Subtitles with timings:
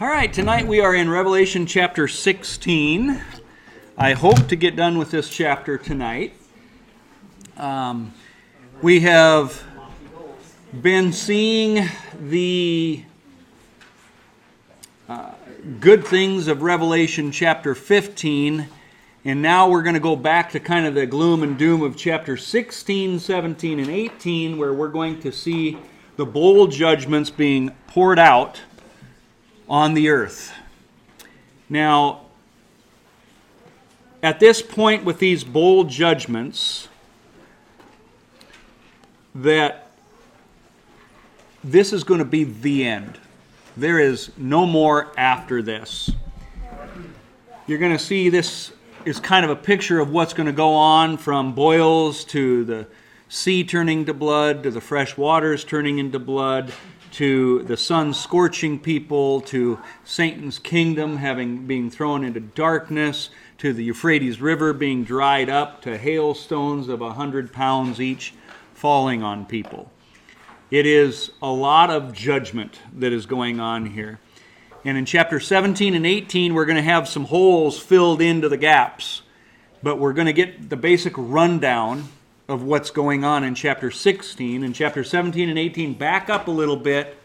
[0.00, 3.22] All right, tonight we are in Revelation chapter 16.
[3.96, 6.34] I hope to get done with this chapter tonight.
[7.56, 8.12] Um,
[8.82, 9.62] we have
[10.82, 11.88] been seeing
[12.20, 13.04] the
[15.08, 15.30] uh,
[15.78, 18.66] good things of Revelation chapter 15,
[19.24, 21.96] and now we're going to go back to kind of the gloom and doom of
[21.96, 25.78] chapter 16, 17, and 18, where we're going to see
[26.16, 28.60] the bowl judgments being poured out
[29.68, 30.52] on the earth.
[31.68, 32.22] Now,
[34.22, 36.88] at this point with these bowl judgments,
[39.34, 39.90] that
[41.62, 43.18] this is going to be the end.
[43.76, 46.10] There is no more after this.
[47.66, 48.72] You're going to see this
[49.04, 52.86] is kind of a picture of what's going to go on from boils to the
[53.28, 56.72] sea turning to blood to the fresh waters turning into blood
[57.14, 63.84] to the sun scorching people, to Satan's kingdom having being thrown into darkness, to the
[63.84, 68.34] Euphrates River being dried up, to hailstones of a hundred pounds each
[68.74, 69.92] falling on people.
[70.72, 74.18] It is a lot of judgment that is going on here.
[74.84, 78.56] And in chapter 17 and 18, we're going to have some holes filled into the
[78.56, 79.22] gaps.
[79.84, 82.08] But we're going to get the basic rundown
[82.48, 84.62] of what's going on in chapter 16.
[84.62, 87.16] and chapter 17 and 18, back up a little bit.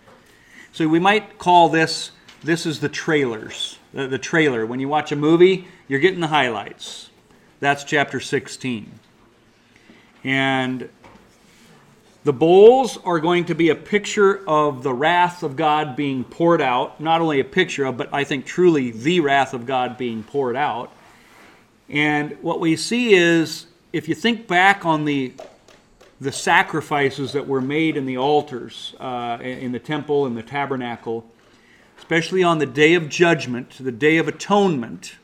[0.72, 3.78] So we might call this this is the trailers.
[3.94, 4.66] The, the trailer.
[4.66, 7.10] When you watch a movie, you're getting the highlights.
[7.60, 9.00] That's chapter 16.
[10.24, 10.90] And
[12.24, 16.62] the bowls are going to be a picture of the wrath of God being poured
[16.62, 17.02] out.
[17.02, 20.56] Not only a picture of, but I think truly the wrath of God being poured
[20.56, 20.94] out.
[21.90, 25.34] And what we see is if you think back on the
[26.22, 31.26] the sacrifices that were made in the altars uh, in the temple and the tabernacle,
[31.98, 35.16] especially on the day of judgment, the day of atonement,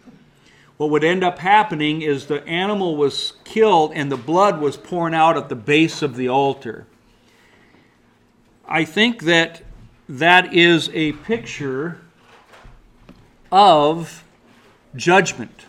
[0.77, 5.13] what would end up happening is the animal was killed and the blood was poured
[5.13, 6.87] out at the base of the altar.
[8.65, 9.63] I think that
[10.07, 11.99] that is a picture
[13.51, 14.23] of
[14.95, 15.65] judgment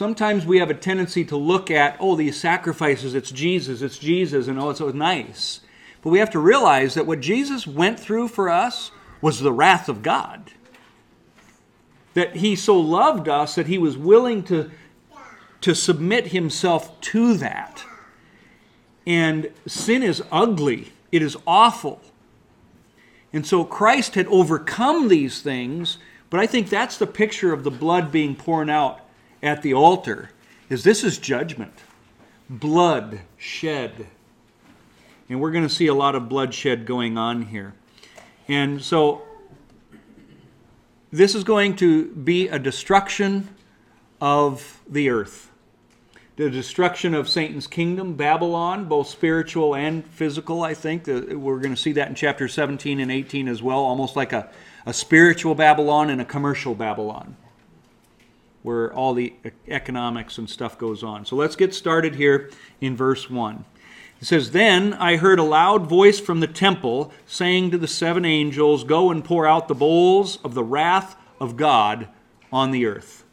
[0.00, 4.48] sometimes we have a tendency to look at, oh, these sacrifices, it's Jesus, it's Jesus,
[4.48, 5.60] and oh, it's oh, so nice.
[6.00, 9.90] But we have to realize that what Jesus went through for us was the wrath
[9.90, 10.52] of God.
[12.14, 14.70] That he so loved us that he was willing to,
[15.60, 17.84] to submit himself to that.
[19.06, 22.00] And sin is ugly, it is awful.
[23.34, 25.98] And so Christ had overcome these things,
[26.30, 28.99] but I think that's the picture of the blood being poured out
[29.42, 30.30] at the altar
[30.68, 31.74] is this is judgment.
[32.48, 34.06] Blood shed.
[35.28, 37.74] And we're going to see a lot of bloodshed going on here.
[38.48, 39.22] And so
[41.12, 43.48] this is going to be a destruction
[44.20, 45.50] of the earth.
[46.36, 51.06] The destruction of Satan's kingdom, Babylon, both spiritual and physical, I think.
[51.08, 54.32] Uh, we're going to see that in chapter 17 and 18 as well, almost like
[54.32, 54.50] a,
[54.86, 57.36] a spiritual Babylon and a commercial Babylon
[58.62, 59.32] where all the
[59.68, 61.24] economics and stuff goes on.
[61.24, 62.50] So let's get started here
[62.80, 63.64] in verse 1.
[64.20, 68.24] It says, Then I heard a loud voice from the temple saying to the seven
[68.24, 72.08] angels, Go and pour out the bowls of the wrath of God
[72.52, 73.24] on the earth.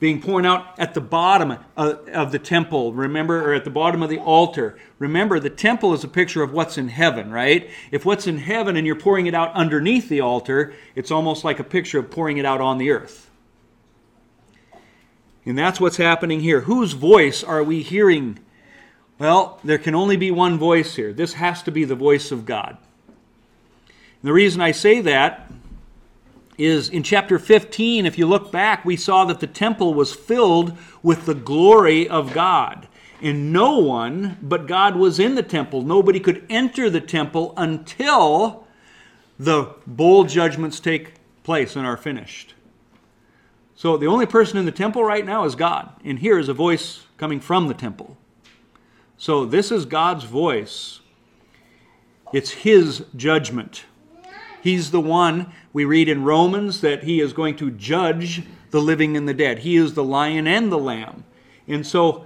[0.00, 4.02] Being poured out at the bottom uh, of the temple, remember, or at the bottom
[4.02, 4.76] of the altar.
[4.98, 7.70] Remember, the temple is a picture of what's in heaven, right?
[7.92, 11.60] If what's in heaven and you're pouring it out underneath the altar, it's almost like
[11.60, 13.30] a picture of pouring it out on the earth.
[15.46, 16.62] And that's what's happening here.
[16.62, 18.38] Whose voice are we hearing?
[19.18, 21.12] Well, there can only be one voice here.
[21.12, 22.78] This has to be the voice of God.
[23.86, 25.50] And the reason I say that
[26.56, 30.76] is in chapter 15, if you look back, we saw that the temple was filled
[31.02, 32.88] with the glory of God.
[33.20, 35.82] And no one but God was in the temple.
[35.82, 38.66] Nobody could enter the temple until
[39.38, 42.54] the bowl judgments take place and are finished.
[43.84, 45.90] So the only person in the temple right now is God.
[46.06, 48.16] And here is a voice coming from the temple.
[49.18, 51.00] So this is God's voice.
[52.32, 53.84] It's His judgment.
[54.62, 59.18] He's the one, we read in Romans, that He is going to judge the living
[59.18, 59.58] and the dead.
[59.58, 61.24] He is the lion and the lamb.
[61.68, 62.24] And so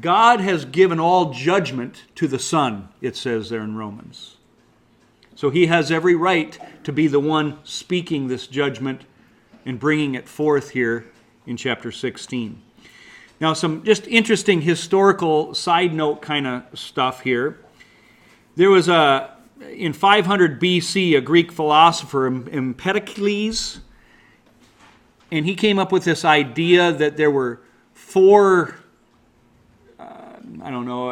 [0.00, 4.38] God has given all judgment to the Son, it says there in Romans.
[5.36, 9.04] So He has every right to be the one speaking this judgment
[9.68, 11.04] and bringing it forth here
[11.46, 12.62] in chapter 16.
[13.38, 17.60] Now, some just interesting historical side note kind of stuff here.
[18.56, 23.80] There was a in 500 BC, a Greek philosopher, Empedocles,
[25.30, 27.60] and he came up with this idea that there were
[27.92, 28.74] four,
[29.98, 30.04] uh,
[30.62, 31.10] I don't know,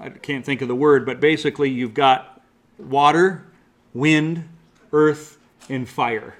[0.00, 2.42] I can't think of the word, but basically you've got
[2.76, 3.46] water,
[3.94, 4.46] wind,
[4.92, 5.38] earth,
[5.70, 6.34] and fire.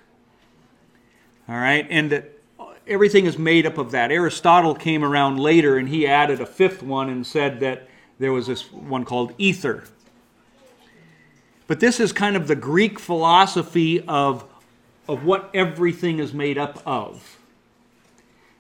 [1.49, 2.33] All right, and that
[2.87, 4.11] everything is made up of that.
[4.11, 7.89] Aristotle came around later and he added a fifth one and said that
[8.19, 9.85] there was this one called ether.
[11.67, 14.45] But this is kind of the Greek philosophy of,
[15.09, 17.39] of what everything is made up of.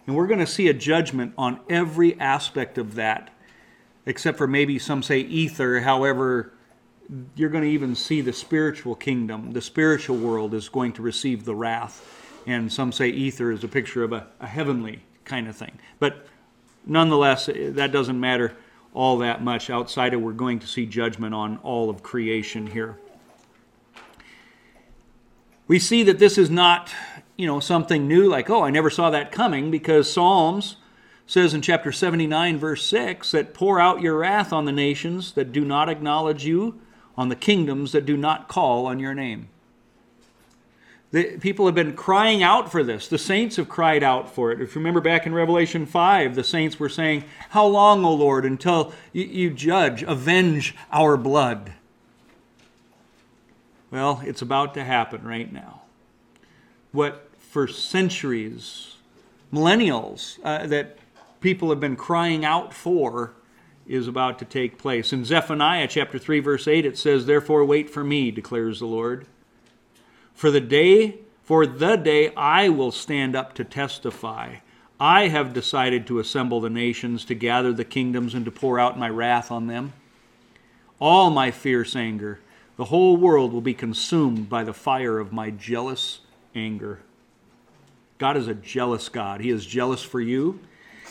[0.06, 3.30] And we're going to see a judgment on every aspect of that,
[4.06, 5.80] except for maybe some say ether.
[5.80, 6.52] However,
[7.34, 11.44] you're going to even see the spiritual kingdom, the spiritual world is going to receive
[11.44, 12.15] the wrath.
[12.46, 15.78] And some say ether is a picture of a, a heavenly kind of thing.
[15.98, 16.26] But
[16.86, 18.56] nonetheless, that doesn't matter
[18.94, 22.98] all that much outside of we're going to see judgment on all of creation here.
[25.68, 26.92] We see that this is not,
[27.36, 30.76] you know, something new like, oh, I never saw that coming because Psalms
[31.26, 35.52] says in chapter 79 verse 6 that pour out your wrath on the nations that
[35.52, 36.80] do not acknowledge you,
[37.16, 39.48] on the kingdoms that do not call on your name.
[41.12, 43.06] The, people have been crying out for this.
[43.08, 44.60] The saints have cried out for it.
[44.60, 48.44] If you remember back in Revelation 5, the saints were saying, How long, O Lord,
[48.44, 51.72] until you, judge, avenge our blood?
[53.90, 55.82] Well, it's about to happen right now.
[56.90, 58.96] What for centuries,
[59.52, 60.98] millennials, uh, that
[61.40, 63.32] people have been crying out for
[63.86, 65.12] is about to take place.
[65.12, 69.26] In Zephaniah chapter 3 verse 8 it says, "Therefore wait for me," declares the Lord.
[70.36, 74.56] For the day, for the day I will stand up to testify.
[75.00, 78.98] I have decided to assemble the nations, to gather the kingdoms, and to pour out
[78.98, 79.94] my wrath on them.
[81.00, 82.38] All my fierce anger,
[82.76, 86.20] the whole world will be consumed by the fire of my jealous
[86.54, 87.00] anger.
[88.18, 89.40] God is a jealous God.
[89.40, 90.60] He is jealous for you,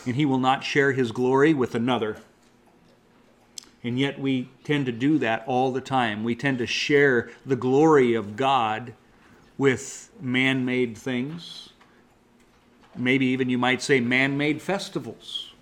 [0.06, 2.18] and He will not share His glory with another.
[3.82, 6.22] And yet we tend to do that all the time.
[6.22, 8.94] We tend to share the glory of God
[9.58, 11.70] with man made things.
[12.94, 15.52] Maybe even you might say man made festivals.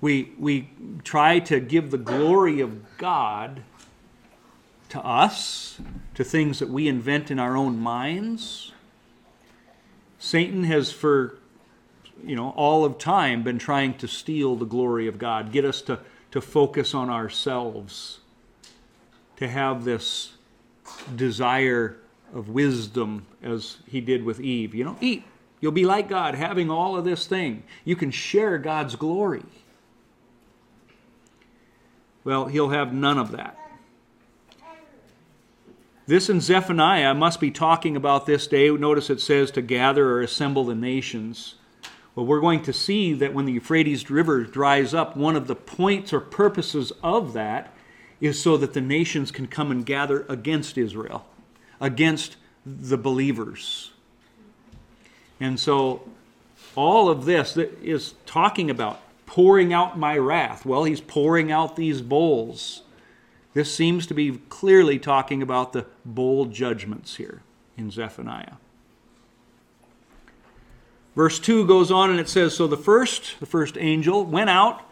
[0.00, 0.70] We, we
[1.04, 3.62] try to give the glory of God
[4.88, 5.80] to us,
[6.14, 8.72] to things that we invent in our own minds.
[10.18, 11.38] Satan has, for
[12.24, 15.80] you know, all of time been trying to steal the glory of God, get us
[15.82, 16.00] to,
[16.32, 18.20] to focus on ourselves,
[19.36, 20.32] to have this
[21.14, 21.96] desire
[22.34, 24.74] of wisdom as he did with Eve.
[24.74, 25.24] You know, eat.
[25.60, 27.64] You'll be like God, having all of this thing.
[27.84, 29.44] You can share God's glory.
[32.24, 33.56] Well, he'll have none of that.
[36.06, 38.70] This in Zephaniah must be talking about this day.
[38.70, 41.54] Notice it says to gather or assemble the nations.
[42.14, 45.54] Well, we're going to see that when the Euphrates River dries up, one of the
[45.54, 47.72] points or purposes of that
[48.20, 51.26] is so that the nations can come and gather against Israel
[51.80, 53.92] against the believers.
[55.40, 56.02] And so
[56.76, 60.66] all of this is talking about pouring out my wrath.
[60.66, 62.82] Well, he's pouring out these bowls.
[63.54, 67.42] This seems to be clearly talking about the bowl judgments here
[67.76, 68.54] in Zephaniah.
[71.16, 74.82] Verse 2 goes on and it says So the first, the first angel, went out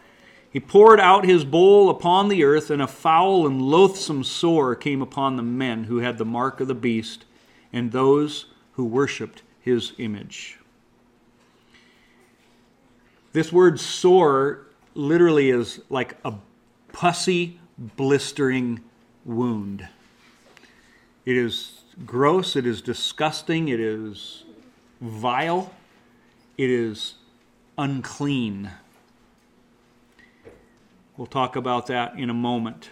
[0.51, 5.01] he poured out his bowl upon the earth, and a foul and loathsome sore came
[5.01, 7.25] upon the men who had the mark of the beast
[7.71, 10.57] and those who worshipped his image.
[13.31, 14.65] This word sore
[14.95, 16.33] literally is like a
[16.91, 18.81] pussy, blistering
[19.23, 19.87] wound.
[21.25, 24.45] It is gross, it is disgusting, it is
[24.99, 25.71] vile,
[26.57, 27.15] it is
[27.77, 28.71] unclean.
[31.19, 32.91] We'll talk about that in a moment.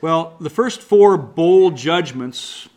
[0.00, 2.68] Well, the first four bowl judgments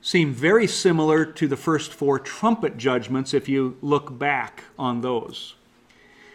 [0.00, 5.56] seem very similar to the first four trumpet judgments if you look back on those.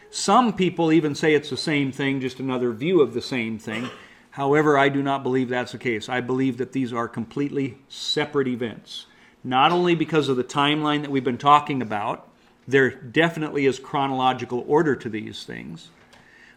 [0.10, 3.90] Some people even say it's the same thing, just another view of the same thing.
[4.32, 6.10] However, I do not believe that's the case.
[6.10, 9.06] I believe that these are completely separate events.
[9.42, 12.28] Not only because of the timeline that we've been talking about,
[12.68, 15.90] there definitely is chronological order to these things.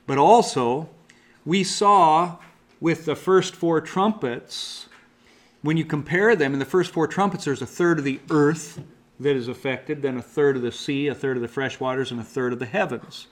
[0.07, 0.89] But also,
[1.45, 2.37] we saw
[2.81, 4.87] with the first four trumpets,
[5.63, 8.83] when you compare them, in the first four trumpets, there's a third of the earth
[9.19, 12.11] that is affected, then a third of the sea, a third of the fresh waters,
[12.11, 13.29] and a third of the heavens.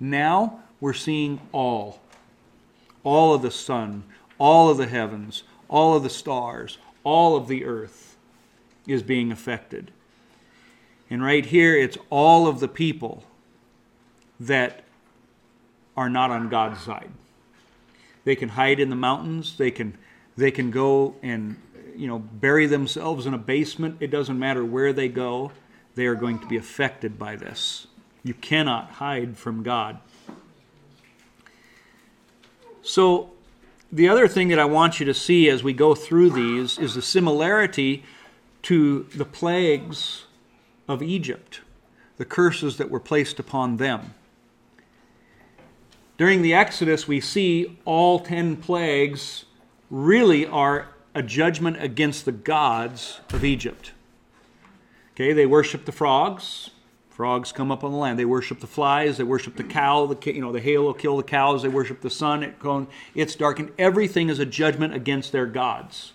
[0.00, 2.00] Now we're seeing all.
[3.02, 4.04] all of the sun,
[4.38, 8.16] all of the heavens, all of the stars, all of the earth
[8.86, 9.90] is being affected.
[11.10, 13.24] And right here, it's all of the people
[14.40, 14.84] that
[15.96, 17.10] are not on God's side.
[18.24, 19.56] They can hide in the mountains.
[19.56, 19.96] They can,
[20.36, 21.60] they can go and
[21.96, 23.98] you know bury themselves in a basement.
[24.00, 25.52] It doesn't matter where they go.
[25.94, 27.86] They are going to be affected by this.
[28.24, 29.98] You cannot hide from God.
[32.82, 33.30] So,
[33.92, 36.94] the other thing that I want you to see as we go through these is
[36.94, 38.02] the similarity
[38.62, 40.23] to the plagues
[40.88, 41.60] of Egypt,
[42.16, 44.14] the curses that were placed upon them.
[46.16, 49.44] During the Exodus, we see all ten plagues
[49.90, 53.92] really are a judgment against the gods of Egypt.
[55.14, 56.70] Okay, they worship the frogs.
[57.08, 58.18] Frogs come up on the land.
[58.18, 59.18] They worship the flies.
[59.18, 60.06] They worship the cow.
[60.06, 61.62] The you know the hail will kill the cows.
[61.62, 62.42] They worship the sun.
[62.42, 62.56] It
[63.14, 63.70] it's darkened.
[63.78, 66.13] Everything is a judgment against their gods.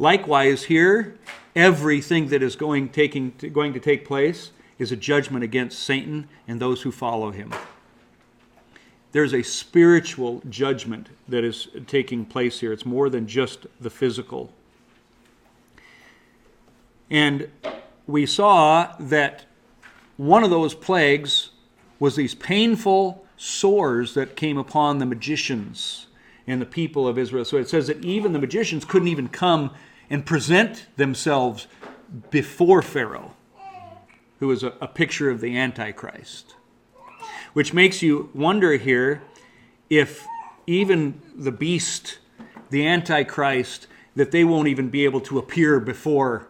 [0.00, 1.18] Likewise, here,
[1.54, 6.58] everything that is going taking going to take place is a judgment against Satan and
[6.58, 7.52] those who follow him.
[9.12, 12.72] There's a spiritual judgment that is taking place here.
[12.72, 14.50] It's more than just the physical.
[17.10, 17.50] And
[18.06, 19.44] we saw that
[20.16, 21.50] one of those plagues
[21.98, 26.06] was these painful sores that came upon the magicians
[26.46, 27.44] and the people of Israel.
[27.44, 29.72] So it says that even the magicians couldn't even come
[30.10, 31.68] and present themselves
[32.30, 33.32] before Pharaoh,
[34.40, 36.54] who is a, a picture of the Antichrist
[37.52, 39.22] which makes you wonder here
[39.88, 40.26] if
[40.66, 42.18] even the beast,
[42.70, 46.46] the Antichrist, that they won't even be able to appear before,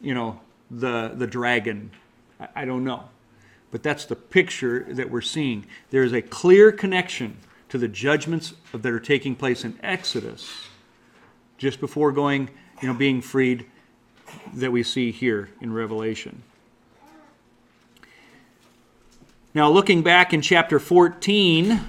[0.00, 0.40] you know,
[0.70, 1.90] the, the dragon.
[2.40, 3.08] I, I don't know.
[3.70, 5.66] But that's the picture that we're seeing.
[5.90, 10.68] There is a clear connection to the judgments that are taking place in Exodus
[11.58, 13.66] just before going, you know, being freed
[14.54, 16.42] that we see here in Revelation.
[19.54, 21.80] Now, looking back in chapter 14,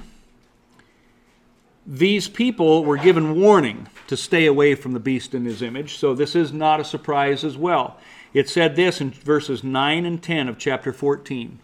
[1.86, 6.14] these people were given warning to stay away from the beast in his image, so
[6.14, 7.98] this is not a surprise as well.
[8.34, 11.60] It said this in verses 9 and 10 of chapter 14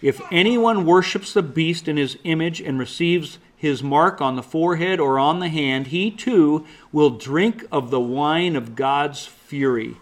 [0.00, 4.98] If anyone worships the beast in his image and receives his mark on the forehead
[5.00, 9.96] or on the hand, he too will drink of the wine of God's fury,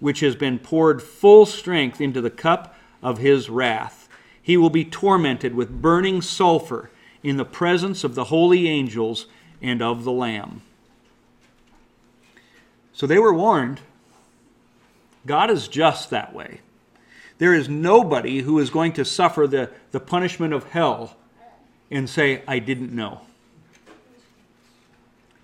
[0.00, 4.04] which has been poured full strength into the cup of his wrath
[4.44, 6.90] he will be tormented with burning sulfur
[7.22, 9.24] in the presence of the holy angels
[9.62, 10.60] and of the Lamb.
[12.92, 13.80] So they were warned.
[15.24, 16.60] God is just that way.
[17.38, 21.16] There is nobody who is going to suffer the, the punishment of hell
[21.94, 23.22] and say, I didn't know.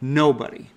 [0.00, 0.70] Nobody.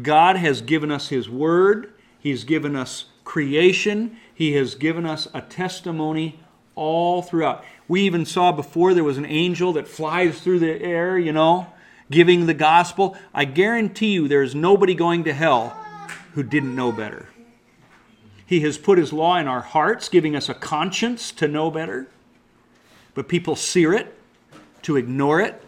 [0.00, 5.40] God has given us His Word, He's given us creation, He has given us a
[5.40, 6.40] testimony
[6.74, 7.64] all throughout.
[7.88, 11.68] We even saw before there was an angel that flies through the air, you know,
[12.10, 13.16] giving the gospel.
[13.32, 15.70] I guarantee you there's nobody going to hell
[16.34, 17.28] who didn't know better.
[18.44, 22.08] He has put his law in our hearts, giving us a conscience to know better.
[23.14, 24.16] But people sear it,
[24.86, 25.60] to ignore it,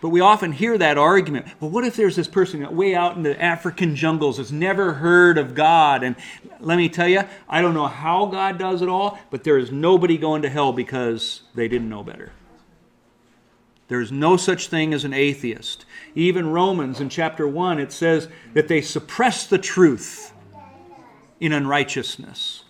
[0.00, 1.46] but we often hear that argument.
[1.60, 5.38] Well, what if there's this person way out in the African jungles that's never heard
[5.38, 6.02] of God?
[6.02, 6.16] And
[6.58, 9.70] let me tell you, I don't know how God does it all, but there is
[9.70, 12.32] nobody going to hell because they didn't know better.
[13.86, 15.84] There is no such thing as an atheist.
[16.16, 20.32] Even Romans in chapter 1, it says that they suppress the truth
[21.38, 22.64] in unrighteousness.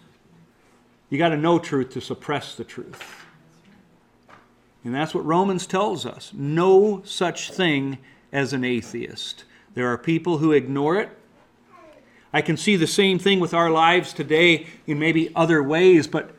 [1.09, 3.18] You got to know truth to suppress the truth.
[4.85, 6.33] And that's what Romans tells us.
[6.35, 7.99] No such thing
[8.33, 9.45] as an atheist.
[9.75, 11.11] There are people who ignore it.
[12.33, 16.35] I can see the same thing with our lives today in maybe other ways, but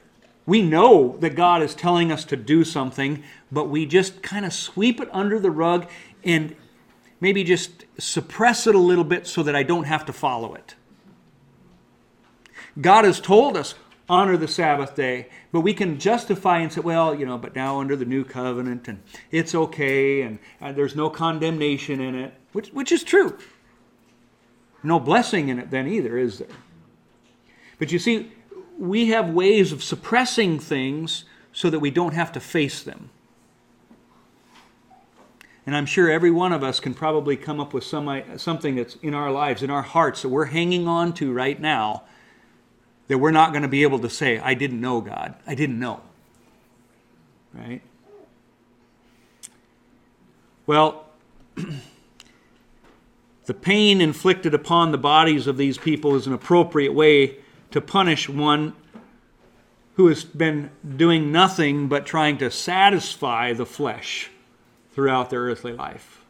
[0.46, 4.54] we know that God is telling us to do something, but we just kind of
[4.54, 5.88] sweep it under the rug
[6.24, 6.56] and
[7.20, 10.76] maybe just suppress it a little bit so that I don't have to follow it.
[12.80, 13.76] God has told us
[14.10, 15.30] honor the Sabbath day.
[15.52, 18.88] But we can justify and say, well, you know, but now under the new covenant
[18.88, 19.02] and
[19.32, 23.38] it's okay and, and there's no condemnation in it, which, which is true.
[24.82, 26.48] No blessing in it then either, is there?
[27.78, 28.32] But you see,
[28.78, 33.10] we have ways of suppressing things so that we don't have to face them.
[35.66, 38.96] And I'm sure every one of us can probably come up with some, something that's
[38.96, 42.04] in our lives, in our hearts, that we're hanging on to right now
[43.10, 45.34] that we're not going to be able to say, I didn't know God.
[45.46, 46.02] I didn't know.
[47.54, 47.82] Right?
[50.68, 51.06] Well,
[53.46, 57.40] the pain inflicted upon the bodies of these people is an appropriate way
[57.72, 58.74] to punish one
[59.96, 64.30] who has been doing nothing but trying to satisfy the flesh
[64.94, 66.24] throughout their earthly life.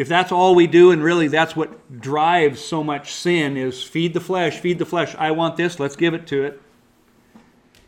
[0.00, 4.14] If that's all we do, and really that's what drives so much sin, is feed
[4.14, 5.14] the flesh, feed the flesh.
[5.18, 6.62] I want this, let's give it to it.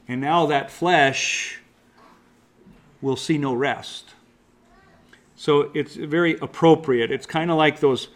[0.06, 1.62] And now that flesh
[3.00, 4.10] will see no rest.
[5.36, 7.10] So it's very appropriate.
[7.10, 8.08] It's kind of like those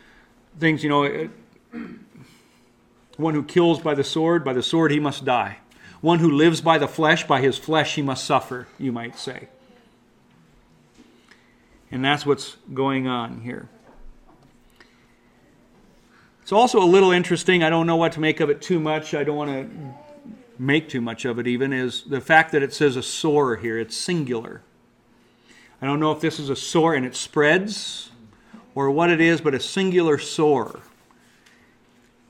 [0.60, 1.78] things, you know, uh,
[3.16, 5.56] one who kills by the sword, by the sword he must die.
[6.02, 9.48] One who lives by the flesh, by his flesh he must suffer, you might say.
[11.90, 13.70] And that's what's going on here.
[16.46, 17.64] It's also a little interesting.
[17.64, 19.14] I don't know what to make of it too much.
[19.14, 19.94] I don't want to
[20.60, 23.80] make too much of it, even, is the fact that it says a sore here.
[23.80, 24.62] It's singular.
[25.82, 28.12] I don't know if this is a sore and it spreads
[28.76, 30.82] or what it is, but a singular sore.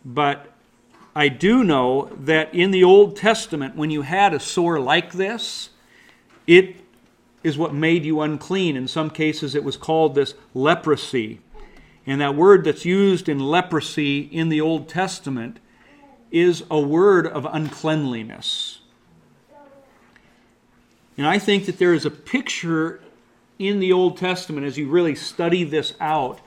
[0.03, 0.51] But
[1.15, 5.69] I do know that in the Old Testament, when you had a sore like this,
[6.47, 6.77] it
[7.43, 8.79] is what made you unclean.
[8.79, 11.41] In some cases, it was called this leprosy.
[12.07, 15.59] And that word that's used in leprosy in the Old Testament
[16.31, 18.81] is a word of uncleanliness.
[21.17, 23.01] And I think that there is a picture
[23.59, 26.41] in the Old Testament, as you really study this out,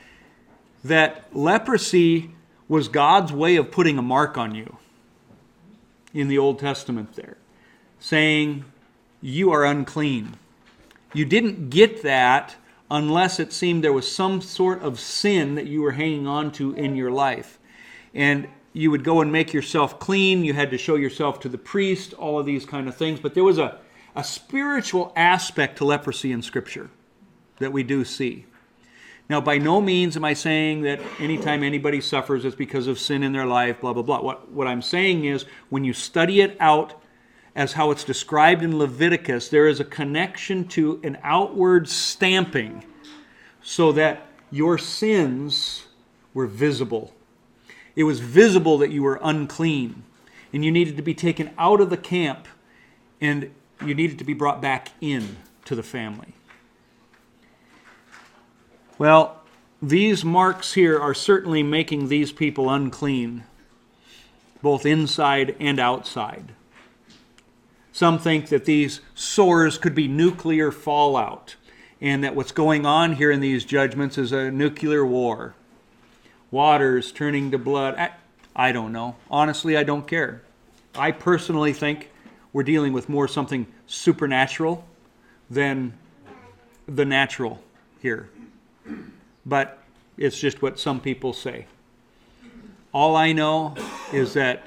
[0.83, 2.31] that leprosy
[2.67, 4.77] was God's way of putting a mark on you
[6.13, 7.37] in the Old Testament there,
[7.99, 8.63] saying,
[9.21, 10.35] You are unclean.
[11.13, 12.55] You didn't get that
[12.91, 16.73] unless it seemed there was some sort of sin that you were hanging on to
[16.73, 17.59] in your life.
[18.13, 20.43] And you would go and make yourself clean.
[20.43, 23.19] You had to show yourself to the priest, all of these kind of things.
[23.19, 23.79] But there was a,
[24.15, 26.89] a spiritual aspect to leprosy in Scripture
[27.59, 28.45] that we do see.
[29.29, 33.21] Now, by no means am I saying that anytime anybody suffers, it's because of sin
[33.21, 34.21] in their life, blah, blah, blah.
[34.21, 36.99] What, what I'm saying is when you study it out
[37.55, 42.85] as how it's described in Leviticus, there is a connection to an outward stamping
[43.61, 45.85] so that your sins
[46.33, 47.13] were visible.
[47.95, 50.03] It was visible that you were unclean
[50.53, 52.47] and you needed to be taken out of the camp
[53.21, 53.51] and
[53.85, 56.33] you needed to be brought back in to the family.
[58.97, 59.41] Well,
[59.81, 63.43] these marks here are certainly making these people unclean,
[64.61, 66.53] both inside and outside.
[67.91, 71.55] Some think that these sores could be nuclear fallout,
[71.99, 75.55] and that what's going on here in these judgments is a nuclear war.
[76.51, 77.95] Waters turning to blood.
[77.95, 78.11] I,
[78.55, 79.15] I don't know.
[79.29, 80.41] Honestly, I don't care.
[80.95, 82.09] I personally think
[82.53, 84.85] we're dealing with more something supernatural
[85.49, 85.93] than
[86.87, 87.61] the natural
[87.99, 88.29] here
[89.45, 89.79] but
[90.17, 91.65] it's just what some people say.
[92.93, 93.75] All I know
[94.13, 94.63] is that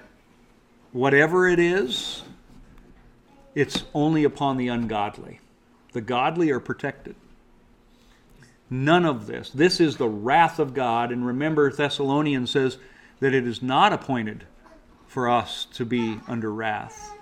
[0.92, 2.22] whatever it is,
[3.54, 5.40] it's only upon the ungodly.
[5.92, 7.16] The godly are protected.
[8.70, 9.50] None of this.
[9.50, 11.12] This is the wrath of God.
[11.12, 12.78] And remember, Thessalonians says
[13.20, 14.44] that it is not appointed
[15.06, 17.12] for us to be under wrath.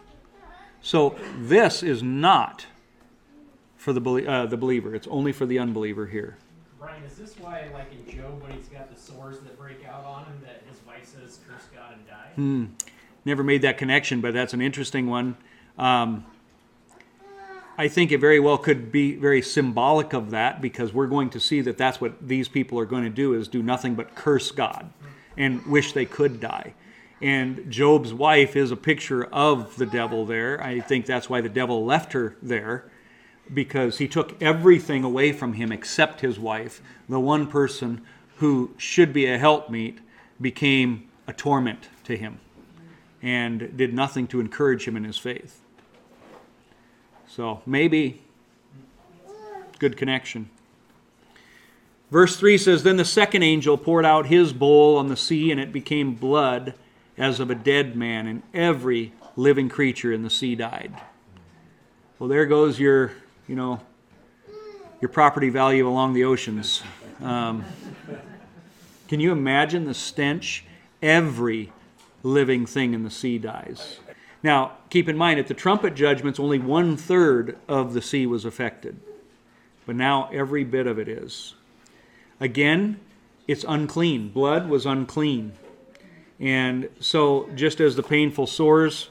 [0.81, 2.66] So this is not
[3.77, 6.37] for the, uh, the believer, it's only for the unbeliever here.
[6.79, 10.05] Brian, is this why, like in Job, when he's got the sores that break out
[10.05, 12.31] on him, that his wife says, "Curse God and die"?
[12.37, 12.64] Hmm.
[13.25, 15.37] Never made that connection, but that's an interesting one.
[15.81, 16.27] Um,
[17.79, 21.40] I think it very well could be very symbolic of that because we're going to
[21.40, 24.51] see that that's what these people are going to do is do nothing but curse
[24.51, 24.90] God
[25.38, 26.75] and wish they could die.
[27.23, 30.62] And Job's wife is a picture of the devil there.
[30.62, 32.85] I think that's why the devil left her there
[33.53, 36.83] because he took everything away from him except his wife.
[37.09, 38.03] The one person
[38.37, 39.99] who should be a helpmeet
[40.38, 42.38] became a torment to him
[43.23, 45.60] and did nothing to encourage him in his faith.
[47.31, 48.21] So maybe
[49.79, 50.51] good connection.
[52.11, 55.61] Verse 3 says Then the second angel poured out his bowl on the sea, and
[55.61, 56.75] it became blood
[57.16, 60.93] as of a dead man, and every living creature in the sea died.
[62.19, 63.12] Well, there goes your
[63.47, 63.81] you know,
[65.01, 66.83] your property value along the oceans.
[67.21, 67.64] Um,
[69.09, 70.64] can you imagine the stench?
[71.03, 71.73] Every
[72.23, 73.99] living thing in the sea dies.
[74.42, 78.44] Now, keep in mind, at the trumpet judgments, only one third of the sea was
[78.44, 79.00] affected.
[79.87, 81.55] But now every bit of it is.
[82.38, 83.00] Again,
[83.46, 84.31] it's unclean.
[84.31, 85.53] Blood was unclean.
[86.38, 89.11] And so, just as the painful sores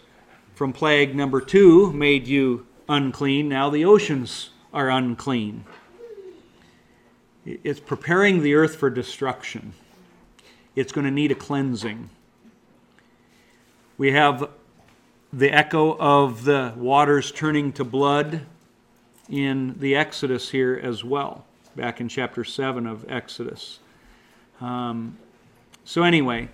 [0.55, 3.47] from plague number two made you unclean.
[3.47, 5.63] Now the oceans are unclean.
[7.45, 9.73] It's preparing the earth for destruction.
[10.75, 12.09] It's going to need a cleansing.
[13.97, 14.49] We have
[15.31, 18.41] the echo of the waters turning to blood
[19.29, 23.79] in the Exodus here as well, back in chapter 7 of Exodus.
[24.59, 25.17] Um,
[25.85, 26.49] so, anyway,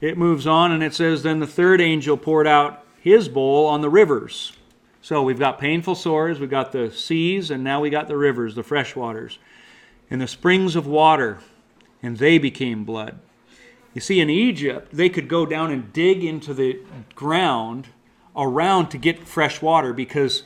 [0.00, 3.82] it moves on and it says, Then the third angel poured out his bowl on
[3.82, 4.52] the rivers.
[5.02, 8.56] So we've got painful sores, we've got the seas, and now we got the rivers,
[8.56, 9.38] the fresh waters,
[10.10, 11.38] and the springs of water,
[12.02, 13.20] and they became blood.
[13.96, 16.80] You see, in Egypt, they could go down and dig into the
[17.14, 17.88] ground
[18.36, 20.42] around to get fresh water because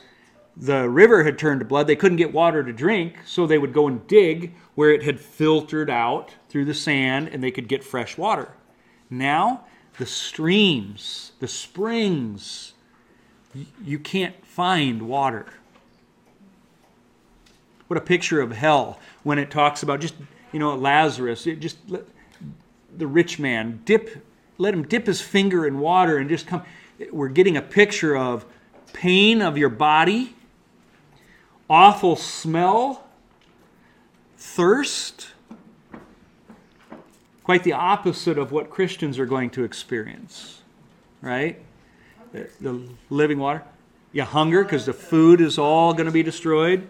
[0.55, 1.85] the river had turned to blood.
[1.85, 5.19] They couldn't get water to drink, so they would go and dig where it had
[5.19, 8.53] filtered out through the sand and they could get fresh water.
[9.09, 9.65] Now,
[9.97, 12.71] the streams, the springs,
[13.83, 15.45] you can't find water.
[17.89, 20.15] What a picture of hell when it talks about just,
[20.53, 21.79] you know, Lazarus, it just
[22.97, 24.25] the rich man dip
[24.57, 26.63] let him dip his finger in water and just come
[27.11, 28.45] we're getting a picture of
[28.93, 30.35] pain of your body,
[31.69, 33.07] awful smell,
[34.37, 35.29] thirst,
[37.43, 40.61] quite the opposite of what Christians are going to experience,
[41.21, 41.59] right?
[42.33, 43.63] The, the living water.
[44.13, 46.87] You hunger because the food is all going to be destroyed.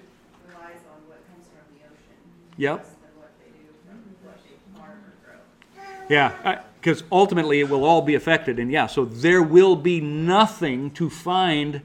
[0.47, 2.17] relies on what comes from the ocean.
[2.57, 2.77] Yep.
[2.77, 6.01] Less than what they do from what they farm or grow.
[6.12, 8.60] Yeah, uh, because ultimately it will all be affected.
[8.60, 11.82] And yeah, so there will be nothing to find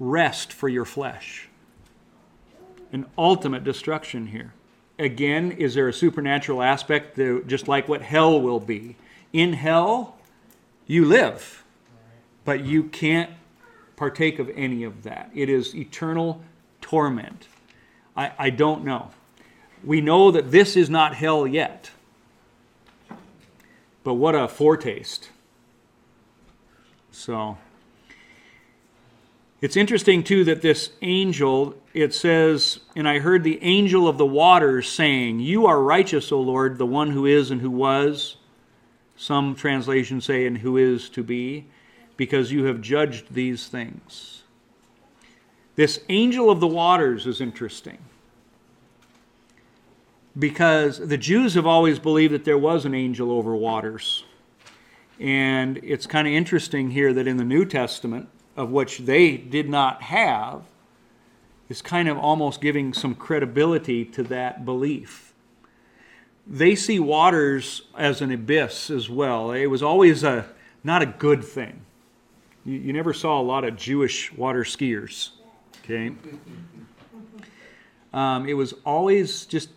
[0.00, 1.48] rest for your flesh.
[2.90, 4.54] An ultimate destruction here.
[4.98, 8.96] Again, is there a supernatural aspect, to, just like what hell will be?
[9.34, 10.16] In hell,
[10.86, 11.64] you live,
[12.46, 13.30] but you can't
[13.96, 15.30] partake of any of that.
[15.34, 16.42] It is eternal
[16.80, 17.48] torment.
[18.16, 19.10] I, I don't know.
[19.84, 21.90] We know that this is not hell yet.
[24.04, 25.30] But what a foretaste.
[27.10, 27.58] So
[29.60, 34.26] it's interesting too that this angel, it says, and I heard the angel of the
[34.26, 38.36] waters saying, You are righteous, O Lord, the one who is and who was.
[39.16, 41.66] Some translations say, and who is to be,
[42.16, 44.44] because you have judged these things.
[45.74, 47.98] This angel of the waters is interesting
[50.38, 54.24] because the Jews have always believed that there was an angel over waters.
[55.18, 59.68] And it's kind of interesting here that in the New Testament, of which they did
[59.68, 60.62] not have,
[61.68, 65.34] is kind of almost giving some credibility to that belief.
[66.46, 69.50] They see waters as an abyss as well.
[69.50, 70.46] It was always a
[70.84, 71.80] not a good thing.
[72.64, 75.30] You, you never saw a lot of Jewish water skiers.
[75.84, 76.14] Okay.
[78.14, 79.68] Um, it was always just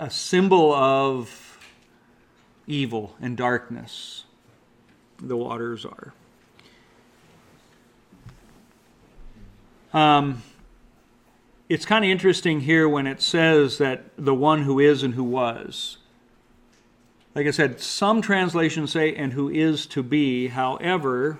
[0.00, 1.58] a symbol of
[2.66, 4.24] evil and darkness.
[5.20, 6.14] The waters are.
[9.92, 10.42] Um,
[11.68, 15.24] it's kind of interesting here when it says that the one who is and who
[15.24, 15.98] was.
[17.34, 20.48] Like I said, some translations say and who is to be.
[20.48, 21.38] However,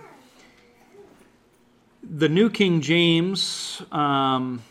[2.03, 4.63] the New King James um,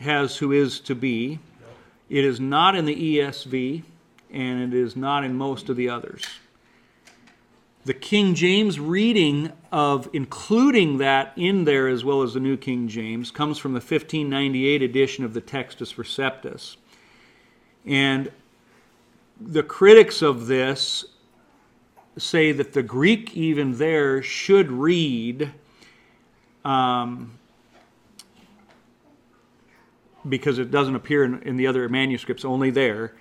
[0.00, 1.38] has who is to be.
[2.08, 3.82] It is not in the ESV,
[4.30, 6.22] and it is not in most of the others.
[7.84, 12.88] The King James reading of including that in there as well as the New King
[12.88, 16.76] James comes from the 1598 edition of the Textus Receptus.
[17.84, 18.32] And
[19.40, 21.04] the critics of this
[22.18, 25.52] say that the Greek, even there, should read
[26.64, 27.38] um,
[30.28, 33.14] because it doesn't appear in, in the other manuscripts, only there,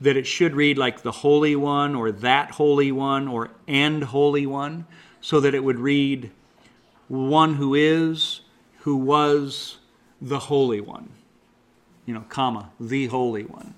[0.00, 4.46] that it should read like the Holy One or that Holy One or and Holy
[4.46, 4.86] One,
[5.20, 6.30] so that it would read
[7.08, 8.40] one who is,
[8.80, 9.78] who was
[10.20, 11.10] the Holy One.
[12.04, 13.74] You know, comma, the Holy One.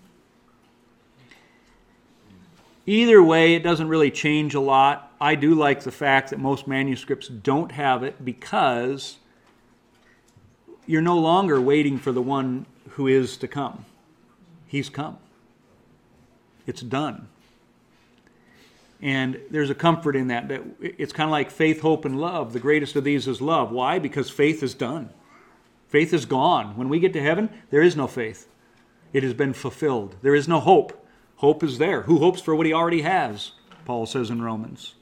[2.87, 5.13] Either way, it doesn't really change a lot.
[5.21, 9.19] I do like the fact that most manuscripts don't have it because
[10.89, 13.85] you're no longer waiting for the one who is to come.
[14.67, 15.19] He's come.
[16.67, 17.29] It's done.
[19.01, 20.49] And there's a comfort in that.
[20.49, 22.55] That it's kind of like faith, hope, and love.
[22.55, 23.71] The greatest of these is love.
[23.71, 23.99] Why?
[23.99, 25.11] Because faith is done.
[25.89, 26.75] Faith is gone.
[26.75, 28.49] When we get to heaven, there is no faith.
[29.13, 30.17] It has been fulfilled.
[30.23, 31.07] There is no hope.
[31.37, 32.03] Hope is there.
[32.03, 33.53] Who hopes for what he already has?
[33.85, 34.95] Paul says in Romans.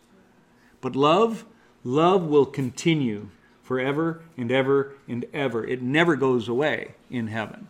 [0.81, 1.45] But love,
[1.85, 3.31] love will continue
[3.67, 5.67] forever and ever and ever.
[5.67, 7.67] It never goes away in heaven.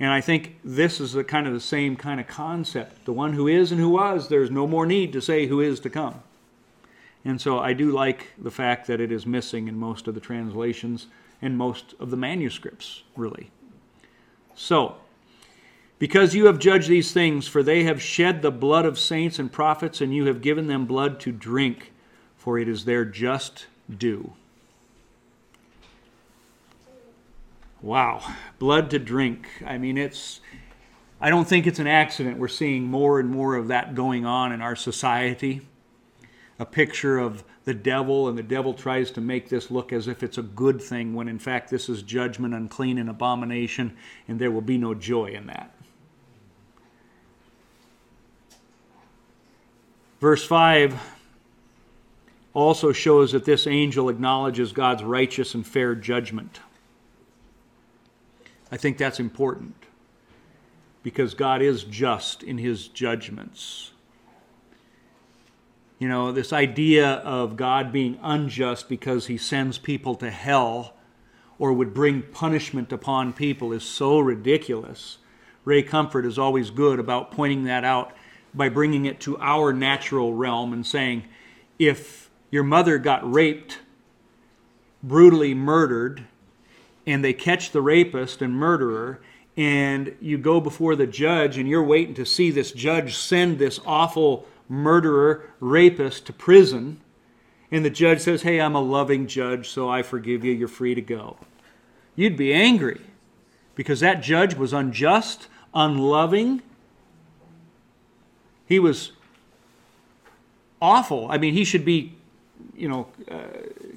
[0.00, 3.04] And I think this is the kind of the same kind of concept.
[3.04, 5.80] The one who is and who was, there's no more need to say who is
[5.80, 6.22] to come.
[7.24, 10.20] And so I do like the fact that it is missing in most of the
[10.20, 11.06] translations
[11.40, 13.50] and most of the manuscripts, really.
[14.54, 14.96] So,
[15.98, 19.50] because you have judged these things, for they have shed the blood of saints and
[19.50, 21.92] prophets, and you have given them blood to drink,
[22.36, 23.66] for it is their just
[23.96, 24.32] due.
[27.80, 28.22] Wow,
[28.58, 29.48] blood to drink.
[29.64, 30.40] I mean, it's.
[31.20, 32.38] I don't think it's an accident.
[32.38, 35.62] We're seeing more and more of that going on in our society
[36.58, 40.22] a picture of the devil, and the devil tries to make this look as if
[40.22, 44.50] it's a good thing, when in fact this is judgment, unclean, and abomination, and there
[44.50, 45.72] will be no joy in that.
[50.20, 51.00] Verse 5
[52.54, 56.58] also shows that this angel acknowledges God's righteous and fair judgment.
[58.70, 59.74] I think that's important
[61.02, 63.92] because God is just in his judgments.
[65.98, 70.94] You know, this idea of God being unjust because he sends people to hell
[71.58, 75.18] or would bring punishment upon people is so ridiculous.
[75.64, 78.12] Ray Comfort is always good about pointing that out
[78.54, 81.24] by bringing it to our natural realm and saying,
[81.78, 83.78] if your mother got raped,
[85.02, 86.26] brutally murdered,
[87.08, 89.18] and they catch the rapist and murderer,
[89.56, 93.80] and you go before the judge and you're waiting to see this judge send this
[93.86, 97.00] awful murderer, rapist to prison,
[97.70, 100.94] and the judge says, Hey, I'm a loving judge, so I forgive you, you're free
[100.94, 101.38] to go.
[102.14, 103.00] You'd be angry
[103.74, 106.60] because that judge was unjust, unloving.
[108.66, 109.12] He was
[110.82, 111.26] awful.
[111.30, 112.16] I mean, he should be,
[112.76, 113.38] you know, uh,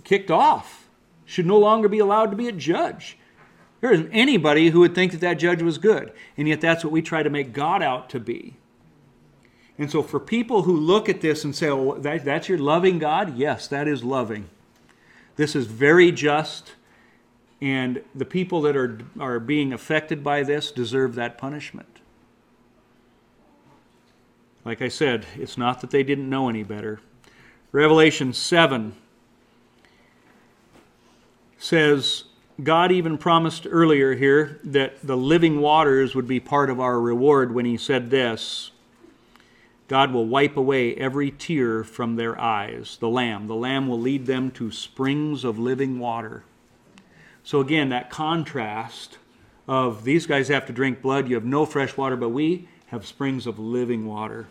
[0.06, 0.81] kicked off,
[1.32, 3.18] should no longer be allowed to be a judge.
[3.80, 6.92] There isn't anybody who would think that that judge was good, and yet that's what
[6.92, 8.58] we try to make God out to be.
[9.78, 13.00] And so, for people who look at this and say, oh, that, that's your loving
[13.00, 14.50] God, yes, that is loving.
[15.38, 16.74] This is very just,
[17.62, 22.02] and the people that are, are being affected by this deserve that punishment.
[24.66, 27.00] Like I said, it's not that they didn't know any better.
[27.72, 28.98] Revelation 7
[31.62, 32.24] says,
[32.64, 37.54] God even promised earlier here that the living waters would be part of our reward
[37.54, 38.72] when he said this
[39.88, 42.98] God will wipe away every tear from their eyes.
[43.00, 43.48] The Lamb.
[43.48, 46.44] The Lamb will lead them to springs of living water.
[47.44, 49.18] So, again, that contrast
[49.68, 53.06] of these guys have to drink blood, you have no fresh water, but we have
[53.06, 54.48] springs of living water.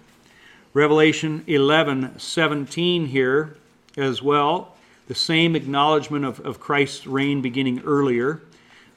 [0.74, 3.56] Revelation 11 17 here
[3.96, 4.69] as well
[5.10, 8.42] the same acknowledgement of, of Christ's reign beginning earlier.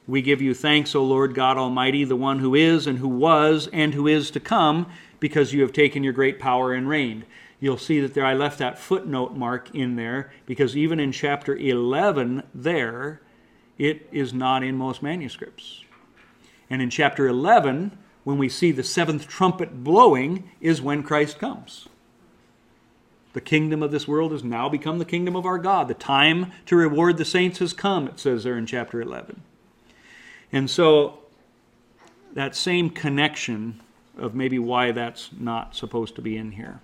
[0.06, 3.68] We give you thanks, O Lord God Almighty, the one who is and who was
[3.72, 4.86] and who is to come,
[5.18, 7.24] because you have taken your great power and reigned.
[7.58, 11.56] You'll see that there I left that footnote mark in there because even in chapter
[11.56, 13.20] 11 there
[13.76, 15.82] it is not in most manuscripts.
[16.70, 21.88] And in chapter 11 when we see the seventh trumpet blowing is when Christ comes.
[23.34, 25.88] The kingdom of this world has now become the kingdom of our God.
[25.88, 29.42] The time to reward the saints has come, it says there in chapter 11.
[30.52, 31.18] And so,
[32.32, 33.80] that same connection
[34.16, 36.80] of maybe why that's not supposed to be in here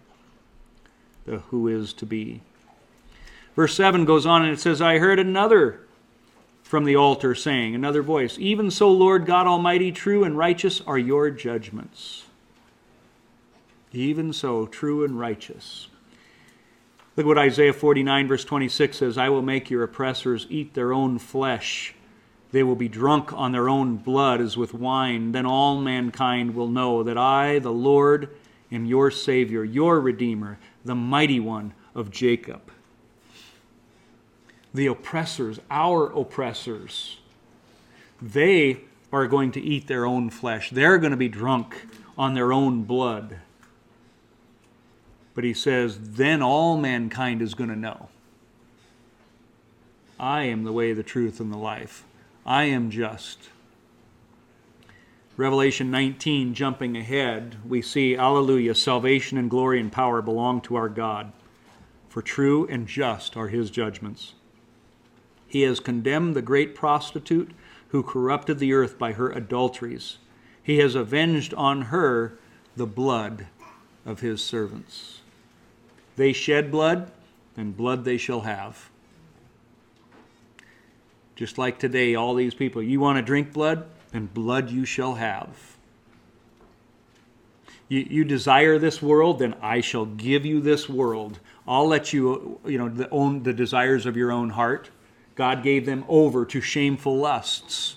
[1.25, 2.41] the who is to be.
[3.55, 5.81] Verse 7 goes on and it says, I heard another
[6.63, 10.99] from the altar saying, another voice, Even so, Lord God Almighty, true and righteous are
[10.99, 12.25] your judgments.
[13.93, 15.89] Even so, true and righteous.
[17.21, 21.19] Look what Isaiah 49, verse 26 says I will make your oppressors eat their own
[21.19, 21.95] flesh.
[22.51, 25.33] They will be drunk on their own blood as with wine.
[25.33, 28.35] Then all mankind will know that I, the Lord,
[28.73, 32.73] am your Savior, your Redeemer, the mighty one of Jacob.
[34.73, 37.19] The oppressors, our oppressors,
[38.23, 38.81] they
[39.13, 40.71] are going to eat their own flesh.
[40.71, 43.41] They're going to be drunk on their own blood.
[45.41, 48.11] But he says, then all mankind is going to know.
[50.19, 52.05] I am the way, the truth, and the life.
[52.45, 53.49] I am just.
[55.39, 60.91] Revelation 19, jumping ahead, we see, Alleluia, salvation and glory and power belong to our
[60.91, 61.33] God,
[62.11, 64.35] for true and just are his judgments.
[65.49, 67.53] He has condemned the great prostitute
[67.89, 70.19] who corrupted the earth by her adulteries.
[70.63, 72.35] He has avenged on her
[72.77, 73.47] the blood
[74.05, 75.20] of his servants.
[76.21, 77.11] They shed blood,
[77.57, 78.91] and blood they shall have.
[81.35, 83.87] Just like today, all these people, you want to drink blood?
[84.13, 85.77] and blood you shall have.
[87.89, 91.41] You, you desire this world, then I shall give you this world.
[91.67, 94.91] I'll let you, you know, the, own the desires of your own heart.
[95.35, 97.97] God gave them over to shameful lusts.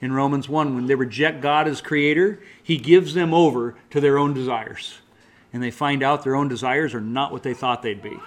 [0.00, 4.18] In Romans 1, when they reject God as creator, he gives them over to their
[4.18, 4.99] own desires.
[5.52, 8.18] And they find out their own desires are not what they thought they'd be.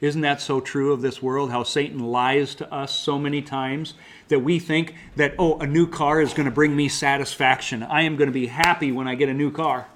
[0.00, 1.50] Isn't that so true of this world?
[1.50, 3.94] How Satan lies to us so many times
[4.28, 7.82] that we think that, oh, a new car is going to bring me satisfaction.
[7.82, 9.88] I am going to be happy when I get a new car.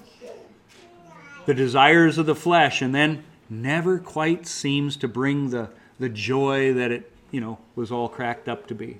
[1.46, 6.74] The desires of the flesh, and then never quite seems to bring the, the joy
[6.74, 8.98] that it, you know, was all cracked up to be.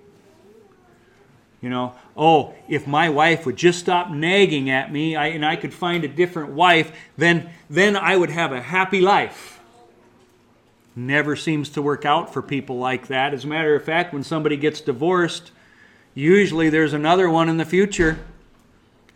[1.64, 5.57] You know, oh, if my wife would just stop nagging at me I, and I
[5.57, 9.55] could find a different wife, then, then I would have a happy life
[10.94, 13.33] never seems to work out for people like that.
[13.33, 15.53] As a matter of fact, when somebody gets divorced,
[16.14, 18.18] usually there's another one in the future,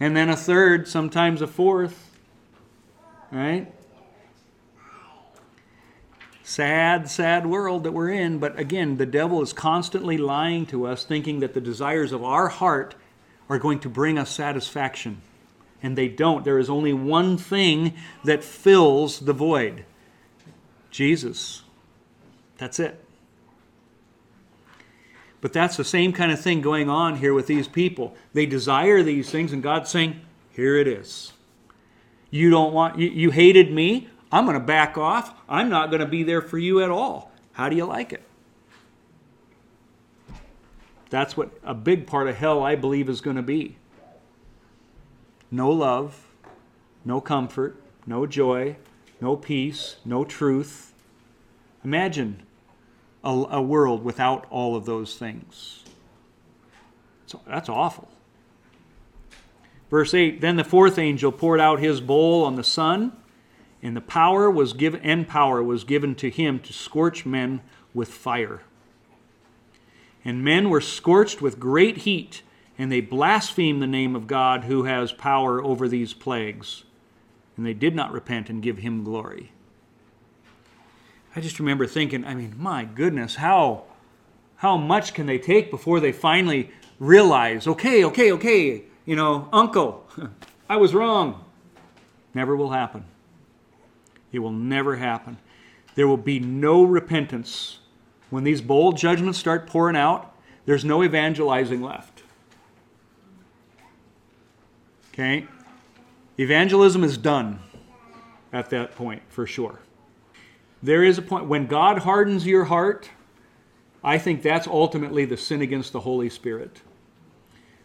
[0.00, 2.10] and then a third, sometimes a fourth.
[3.30, 3.70] Right?
[6.48, 11.04] Sad, sad world that we're in, but again, the devil is constantly lying to us,
[11.04, 12.94] thinking that the desires of our heart
[13.50, 15.20] are going to bring us satisfaction.
[15.82, 16.46] And they don't.
[16.46, 17.92] There is only one thing
[18.24, 19.84] that fills the void
[20.90, 21.64] Jesus.
[22.56, 23.04] That's it.
[25.42, 28.16] But that's the same kind of thing going on here with these people.
[28.32, 30.18] They desire these things, and God's saying,
[30.52, 31.34] Here it is.
[32.30, 34.08] You don't want, you, you hated me.
[34.30, 35.34] I'm going to back off.
[35.48, 37.32] I'm not going to be there for you at all.
[37.52, 38.22] How do you like it?
[41.10, 43.76] That's what a big part of hell, I believe, is going to be.
[45.50, 46.26] No love,
[47.04, 48.76] no comfort, no joy,
[49.20, 50.92] no peace, no truth.
[51.82, 52.42] Imagine
[53.24, 55.84] a, a world without all of those things.
[57.26, 58.08] So that's awful.
[59.90, 63.16] Verse 8 Then the fourth angel poured out his bowl on the sun,
[63.82, 67.60] and the power was given and power was given to him to scorch men
[67.94, 68.62] with fire.
[70.24, 72.42] And men were scorched with great heat,
[72.76, 76.84] and they blasphemed the name of God who has power over these plagues.
[77.56, 79.52] And they did not repent and give him glory.
[81.34, 83.84] I just remember thinking, I mean, my goodness, how
[84.56, 90.04] how much can they take before they finally realize, okay, okay, okay, you know, uncle,
[90.68, 91.44] I was wrong.
[92.34, 93.04] Never will happen.
[94.32, 95.38] It will never happen.
[95.94, 97.78] There will be no repentance.
[98.30, 100.34] When these bowl judgments start pouring out,
[100.66, 102.22] there's no evangelizing left.
[105.12, 105.46] Okay?
[106.38, 107.60] Evangelism is done
[108.52, 109.80] at that point, for sure.
[110.82, 113.10] There is a point when God hardens your heart,
[114.04, 116.82] I think that's ultimately the sin against the Holy Spirit.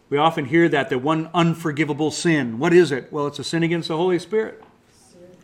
[0.09, 2.59] We often hear that the one unforgivable sin.
[2.59, 3.11] What is it?
[3.11, 4.63] Well, it's a sin against the Holy Spirit.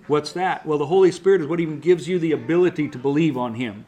[0.10, 0.66] What's that?
[0.66, 3.86] Well, the Holy Spirit is what even gives you the ability to believe on Him.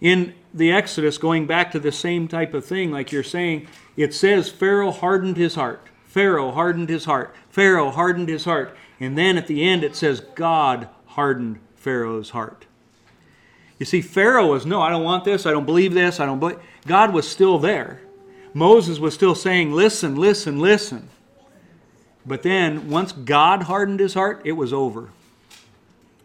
[0.00, 4.12] In the Exodus, going back to the same type of thing, like you're saying, it
[4.12, 5.88] says Pharaoh hardened his heart.
[6.04, 7.34] Pharaoh hardened his heart.
[7.48, 8.76] Pharaoh hardened his heart.
[9.00, 12.66] And then at the end it says God hardened Pharaoh's heart.
[13.78, 16.38] You see, Pharaoh was, no, I don't want this, I don't believe this, I don't
[16.38, 16.58] believe.
[16.86, 18.00] God was still there.
[18.52, 21.08] Moses was still saying, listen, listen, listen.
[22.26, 25.10] But then, once God hardened his heart, it was over.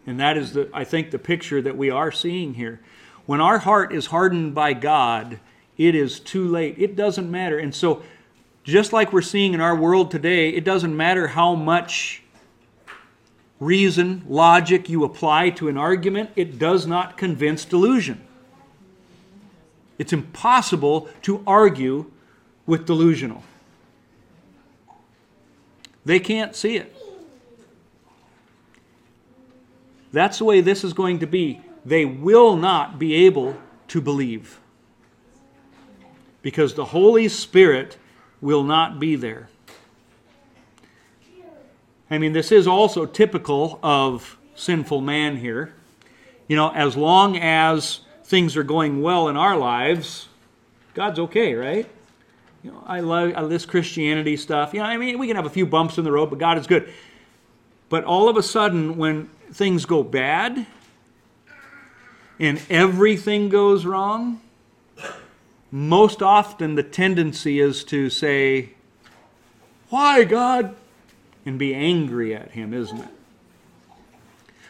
[0.06, 2.80] And that is, the, I think, the picture that we are seeing here.
[3.26, 5.38] When our heart is hardened by God,
[5.76, 6.76] it is too late.
[6.78, 7.58] It doesn't matter.
[7.58, 8.02] And so,
[8.64, 12.22] just like we're seeing in our world today, it doesn't matter how much
[13.58, 18.20] reason, logic you apply to an argument, it does not convince delusion.
[19.98, 22.10] It's impossible to argue
[22.64, 23.42] with delusional.
[26.04, 26.96] They can't see it.
[30.12, 31.60] That's the way this is going to be.
[31.84, 33.56] They will not be able
[33.88, 34.58] to believe
[36.42, 37.96] because the Holy Spirit
[38.40, 39.48] will not be there.
[42.10, 45.74] I mean, this is also typical of sinful man here.
[46.48, 50.28] You know, as long as things are going well in our lives,
[50.94, 51.88] God's okay, right?
[52.62, 54.74] You know, I love this Christianity stuff.
[54.74, 56.58] You know, I mean, we can have a few bumps in the road, but God
[56.58, 56.92] is good.
[57.88, 60.66] But all of a sudden, when things go bad
[62.38, 64.40] and everything goes wrong,
[65.70, 68.70] most often the tendency is to say,
[69.88, 70.76] Why, God?
[71.46, 73.08] and be angry at him, isn't it?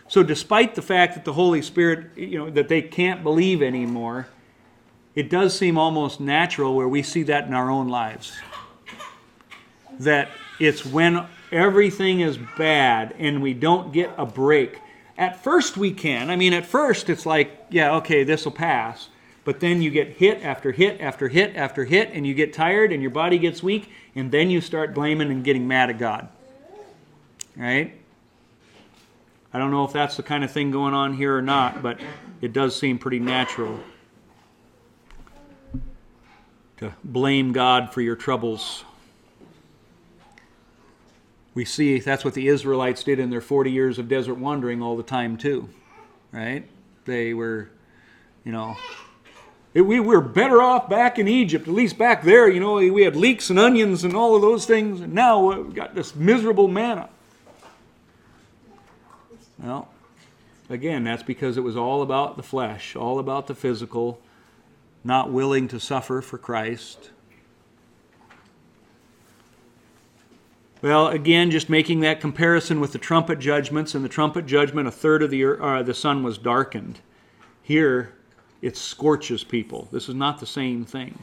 [0.09, 4.29] So despite the fact that the Holy Spirit, you know, that they can't believe anymore,
[5.15, 8.33] it does seem almost natural where we see that in our own lives.
[9.99, 14.79] That it's when everything is bad and we don't get a break.
[15.19, 16.31] At first, we can.
[16.31, 19.09] I mean, at first, it's like, yeah, okay, this will pass.
[19.45, 22.93] But then you get hit after hit after hit after hit, and you get tired
[22.93, 26.29] and your body gets weak, and then you start blaming and getting mad at God.
[27.57, 27.95] Right?
[29.53, 32.01] I don't know if that's the kind of thing going on here or not, but
[32.41, 33.81] it does seem pretty natural
[36.81, 38.85] to blame God for your troubles.
[41.55, 44.97] We see that's what the Israelites did in their 40 years of desert wandering all
[44.97, 45.69] the time, too.
[46.33, 46.67] Right?
[47.05, 47.69] They were,
[48.45, 48.77] you know,
[49.75, 53.15] we were better off back in Egypt, at least back there, you know, we had
[53.15, 57.09] leeks and onions and all of those things, and now we've got this miserable manna.
[59.59, 59.89] Well,
[60.71, 64.21] again, that's because it was all about the flesh, all about the physical,
[65.03, 67.11] not willing to suffer for Christ.
[70.83, 73.95] Well, again, just making that comparison with the trumpet judgments.
[73.95, 77.01] In the trumpet judgment, a third of the, uh, the sun was darkened.
[77.63, 78.15] Here,
[78.63, 79.89] it scorches people.
[79.93, 81.19] This is not the same thing.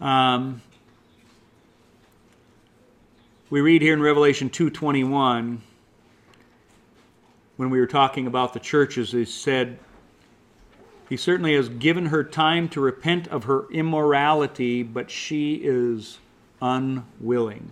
[0.00, 0.62] Um,
[3.50, 5.60] we read here in Revelation 2:21
[7.56, 9.80] when we were talking about the churches, he said,
[11.08, 16.18] He certainly has given her time to repent of her immorality, but she is
[16.60, 17.70] unwilling.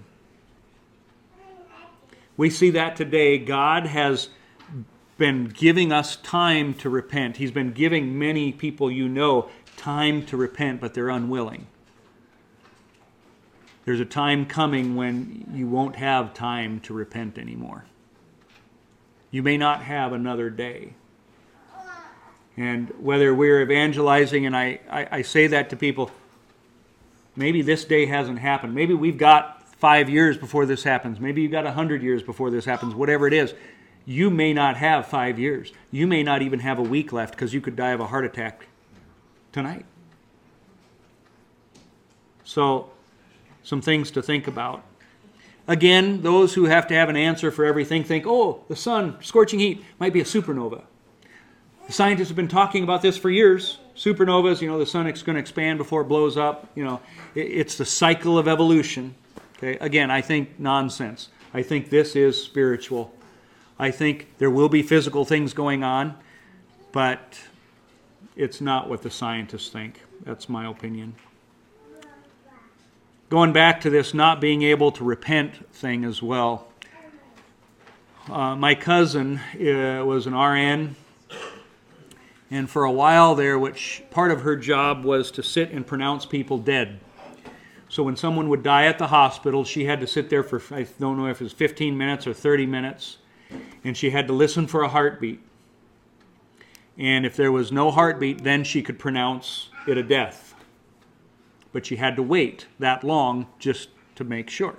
[2.36, 3.38] We see that today.
[3.38, 4.30] God has
[5.18, 7.36] been giving us time to repent.
[7.38, 11.66] He's been giving many people you know time to repent, but they're unwilling.
[13.84, 17.84] There's a time coming when you won't have time to repent anymore.
[19.30, 20.94] You may not have another day.
[22.56, 26.10] And whether we're evangelizing, and I, I, I say that to people,
[27.34, 28.74] maybe this day hasn't happened.
[28.74, 31.20] Maybe we've got five years before this happens.
[31.20, 33.54] Maybe you've got a hundred years before this happens, whatever it is.
[34.06, 35.72] You may not have five years.
[35.90, 38.24] You may not even have a week left because you could die of a heart
[38.24, 38.66] attack
[39.52, 39.84] tonight.
[42.44, 42.90] So,
[43.64, 44.84] some things to think about.
[45.68, 49.58] Again, those who have to have an answer for everything think, oh, the sun, scorching
[49.58, 50.84] heat, might be a supernova.
[51.86, 53.78] The scientists have been talking about this for years.
[53.94, 56.68] Supernovas, you know, the sun is going to expand before it blows up.
[56.74, 57.00] You know,
[57.36, 59.14] it's the cycle of evolution.
[59.58, 61.28] Okay, again, I think nonsense.
[61.54, 63.14] I think this is spiritual.
[63.78, 66.16] I think there will be physical things going on,
[66.90, 67.40] but
[68.34, 70.02] it's not what the scientists think.
[70.24, 71.14] That's my opinion.
[73.30, 76.66] Going back to this not being able to repent thing as well.
[78.28, 80.96] Uh, my cousin uh, was an RN
[82.50, 86.24] and for a while there, which part of her job was to sit and pronounce
[86.24, 87.00] people dead.
[87.88, 90.86] So when someone would die at the hospital, she had to sit there for, I
[90.98, 93.18] don't know if it was 15 minutes or 30 minutes,
[93.84, 95.40] and she had to listen for a heartbeat.
[96.98, 100.54] And if there was no heartbeat, then she could pronounce it a death.
[101.72, 104.76] But she had to wait that long just to make sure.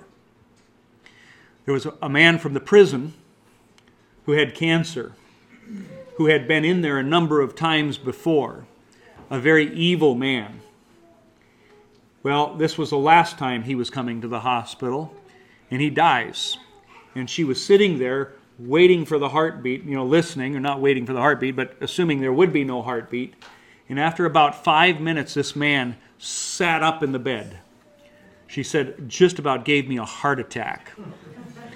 [1.64, 3.14] There was a man from the prison
[4.24, 5.12] who had cancer
[6.18, 8.66] who had been in there a number of times before,
[9.30, 10.60] a very evil man.
[12.24, 15.14] Well, this was the last time he was coming to the hospital,
[15.70, 16.58] and he dies.
[17.14, 21.06] And she was sitting there waiting for the heartbeat, you know, listening, or not waiting
[21.06, 23.34] for the heartbeat, but assuming there would be no heartbeat.
[23.88, 27.60] And after about five minutes, this man sat up in the bed.
[28.48, 30.90] She said, just about gave me a heart attack.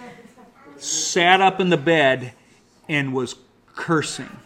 [0.79, 2.33] sat up in the bed
[2.89, 3.37] and was
[3.75, 4.37] cursing.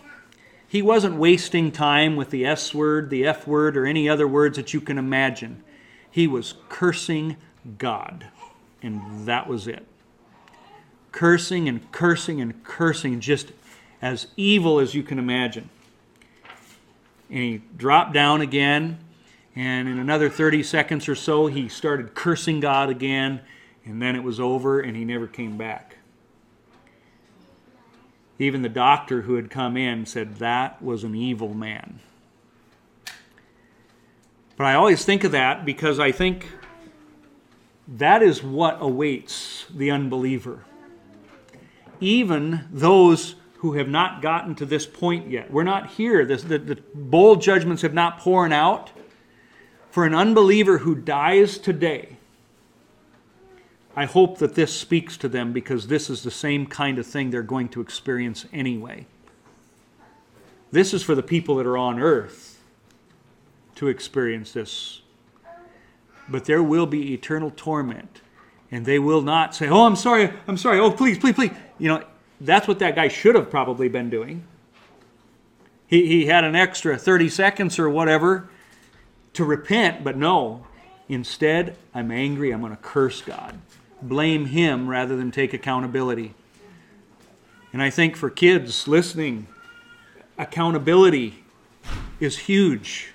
[0.69, 4.57] He wasn't wasting time with the S word, the F word, or any other words
[4.57, 5.63] that you can imagine.
[6.11, 7.37] He was cursing
[7.79, 8.27] God,
[8.83, 9.87] and that was it.
[11.13, 13.53] Cursing and cursing and cursing, just
[14.03, 15.71] as evil as you can imagine.
[17.31, 18.99] And he dropped down again,
[19.55, 23.41] and in another 30 seconds or so, he started cursing God again,
[23.85, 25.97] and then it was over, and he never came back.
[28.39, 32.01] Even the doctor who had come in said that was an evil man.
[34.57, 36.51] But I always think of that because I think
[37.89, 40.65] that is what awaits the unbeliever.
[42.01, 45.51] Even those who have not gotten to this point yet.
[45.51, 46.25] We're not here.
[46.25, 48.91] This, the, the bowl judgments have not poured out.
[49.91, 52.16] For an unbeliever who dies today,
[53.97, 57.31] I hope that this speaks to them because this is the same kind of thing
[57.31, 59.07] they're going to experience anyway.
[60.71, 62.63] This is for the people that are on earth
[63.77, 65.01] to experience this.
[66.29, 68.21] But there will be eternal torment.
[68.71, 71.53] And they will not say, Oh, I'm sorry, I'm sorry, oh, please, please, please.
[71.79, 72.05] You know,
[72.41, 74.45] that's what that guy should have probably been doing.
[75.87, 78.49] He, he had an extra 30 seconds or whatever
[79.35, 80.67] to repent, but no.
[81.09, 83.57] Instead, I'm angry, I'm going to curse God.
[84.03, 86.35] Blame Him rather than take accountability.
[87.73, 89.49] And I think for kids listening,
[90.39, 91.45] accountability
[92.21, 93.13] is huge.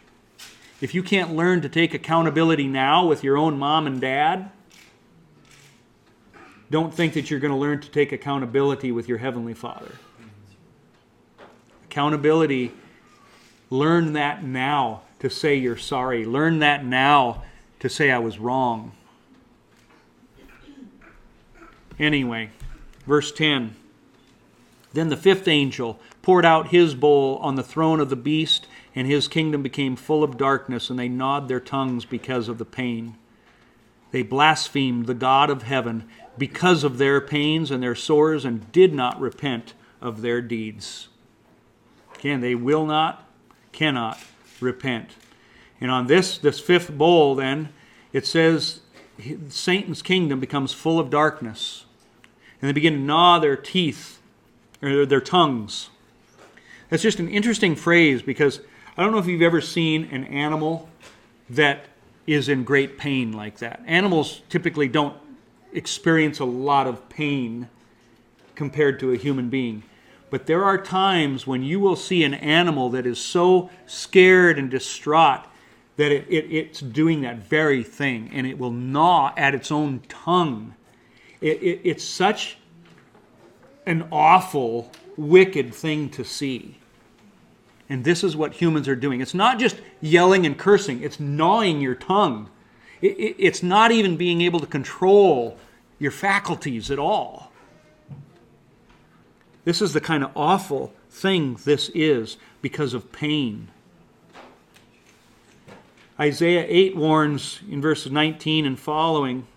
[0.82, 4.52] If you can't learn to take accountability now with your own mom and dad,
[6.72, 9.92] don't think that you're going to learn to take accountability with your Heavenly Father.
[11.86, 12.72] Accountability,
[13.70, 16.24] learn that now to say you're sorry.
[16.26, 17.44] Learn that now
[17.82, 18.94] to say I was wrong.
[22.02, 22.50] Anyway,
[23.06, 23.76] verse 10
[24.92, 29.06] Then the fifth angel poured out his bowl on the throne of the beast, and
[29.06, 33.16] his kingdom became full of darkness, and they gnawed their tongues because of the pain.
[34.10, 38.96] They blasphemed the God of heaven because of their pains and their sores, and did
[38.96, 41.08] not repent of their deeds.
[42.16, 43.30] Again, they will not,
[43.72, 44.20] cannot
[44.60, 45.12] repent.
[45.80, 47.70] And on this, this fifth bowl, then,
[48.12, 48.80] it says
[49.50, 51.86] Satan's kingdom becomes full of darkness.
[52.62, 54.20] And they begin to gnaw their teeth,
[54.82, 55.90] or their tongues.
[56.90, 58.60] That's just an interesting phrase because
[58.98, 60.90] I don't know if you've ever seen an animal
[61.50, 61.86] that
[62.28, 63.82] is in great pain like that.
[63.86, 65.16] Animals typically don't
[65.74, 67.70] experience a lot of pain
[68.56, 69.84] compared to a human being.
[70.30, 74.70] But there are times when you will see an animal that is so scared and
[74.70, 75.42] distraught
[75.98, 80.02] that it, it, it's doing that very thing and it will gnaw at its own
[80.08, 80.76] tongue.
[81.42, 82.58] It, it, it's such
[83.86, 86.78] an awful, wicked thing to see.
[87.90, 89.20] And this is what humans are doing.
[89.20, 92.50] It's not just yelling and cursing, it's gnawing your tongue.
[93.02, 95.58] It, it, it's not even being able to control
[96.00, 97.52] your faculties at all.
[99.64, 103.68] This is the kind of awful thing this is because of pain.
[106.20, 109.48] Isaiah 8 warns in verses 19 and following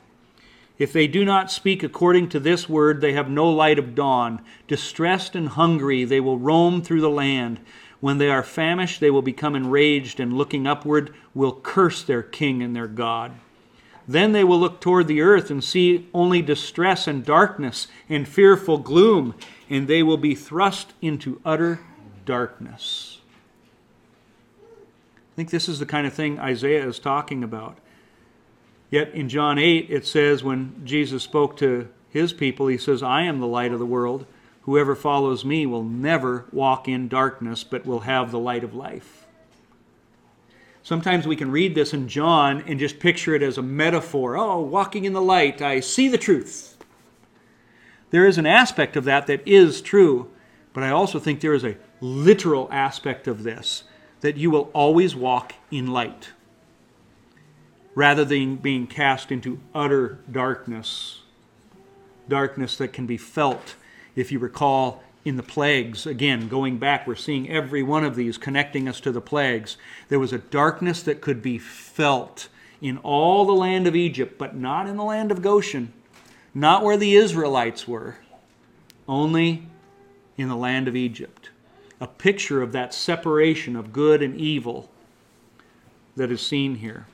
[0.77, 4.41] If they do not speak according to this word, they have no light of dawn.
[4.67, 7.61] Distressed and hungry, they will roam through the land.
[8.01, 12.63] When they are famished, they will become enraged, and looking upward, will curse their king
[12.63, 13.33] and their God.
[14.07, 18.79] Then they will look toward the earth and see only distress and darkness and fearful
[18.79, 19.35] gloom,
[19.71, 21.81] and they will be thrust into utter
[22.27, 23.21] darkness.
[24.67, 27.79] I think this is the kind of thing Isaiah is talking about.
[28.95, 33.23] Yet in John 8, it says when Jesus spoke to his people, he says, I
[33.23, 34.25] am the light of the world.
[34.63, 39.27] Whoever follows me will never walk in darkness, but will have the light of life.
[40.85, 44.37] Sometimes we can read this in John and just picture it as a metaphor.
[44.37, 46.77] Oh, walking in the light, I see the truth.
[48.11, 50.31] There is an aspect of that that is true,
[50.73, 53.83] but I also think there is a literal aspect of this
[54.21, 56.31] that you will always walk in light
[57.95, 61.23] rather than being cast into utter darkness.
[62.29, 63.77] Darkness that can be felt.
[64.17, 68.37] If you recall in the plagues, again, going back, we're seeing every one of these
[68.37, 69.77] connecting us to the plagues.
[70.09, 72.49] There was a darkness that could be felt
[72.81, 75.93] in all the land of Egypt, but not in the land of Goshen,
[76.53, 78.19] not where the Israelites were,
[79.09, 79.67] only
[80.37, 81.51] in the land of Egypt.
[82.01, 84.91] A picture of that separation of good and evil
[86.17, 87.07] that is seen here.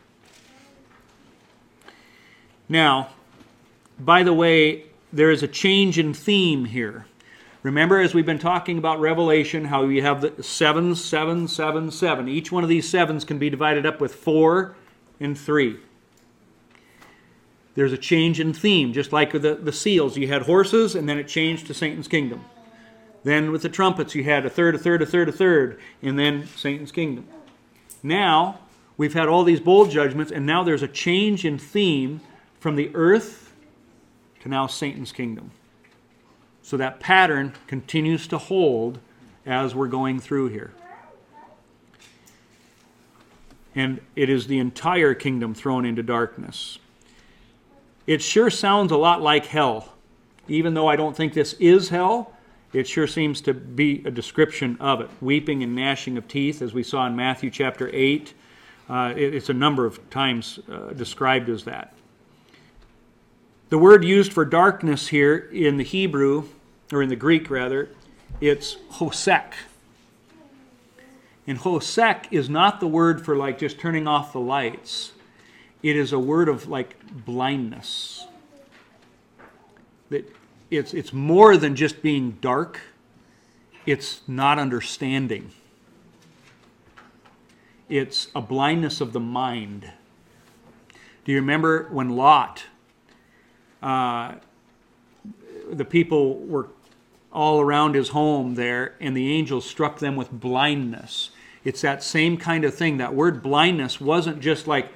[2.71, 3.09] Now,
[3.99, 7.05] by the way, there is a change in theme here.
[7.65, 12.29] Remember, as we've been talking about Revelation, how you have the seven, seven, seven, seven.
[12.29, 14.77] Each one of these sevens can be divided up with four
[15.19, 15.79] and three.
[17.75, 20.17] There's a change in theme, just like with the, the seals.
[20.17, 22.45] You had horses, and then it changed to Satan's kingdom.
[23.25, 26.17] Then with the trumpets, you had a third, a third, a third, a third, and
[26.17, 27.27] then Satan's kingdom.
[28.01, 28.61] Now,
[28.97, 32.21] we've had all these bowl judgments, and now there's a change in theme
[32.61, 33.53] from the earth
[34.41, 35.51] to now Satan's kingdom.
[36.63, 39.01] So that pattern continues to hold
[39.45, 40.73] as we're going through here.
[43.75, 46.79] And it is the entire kingdom thrown into darkness.
[48.07, 49.95] It sure sounds a lot like hell.
[50.49, 52.35] Even though I don't think this is hell,
[52.73, 55.09] it sure seems to be a description of it.
[55.21, 58.35] Weeping and gnashing of teeth, as we saw in Matthew chapter 8.
[58.89, 61.95] Uh, it, it's a number of times uh, described as that.
[63.71, 66.49] The word used for darkness here in the Hebrew,
[66.93, 67.89] or in the Greek rather,
[68.41, 69.53] it's hosek.
[71.47, 75.13] And hosek is not the word for like just turning off the lights.
[75.85, 78.27] It is a word of like blindness.
[80.11, 80.29] That
[80.69, 82.81] it's it's more than just being dark.
[83.87, 85.53] It's not understanding.
[87.89, 89.93] It's a blindness of the mind.
[91.25, 92.65] Do you remember when Lot,
[93.83, 94.35] uh,
[95.71, 96.69] the people were
[97.33, 101.31] all around his home there, and the angels struck them with blindness?
[101.65, 102.97] It's that same kind of thing.
[102.97, 104.91] That word blindness wasn't just like,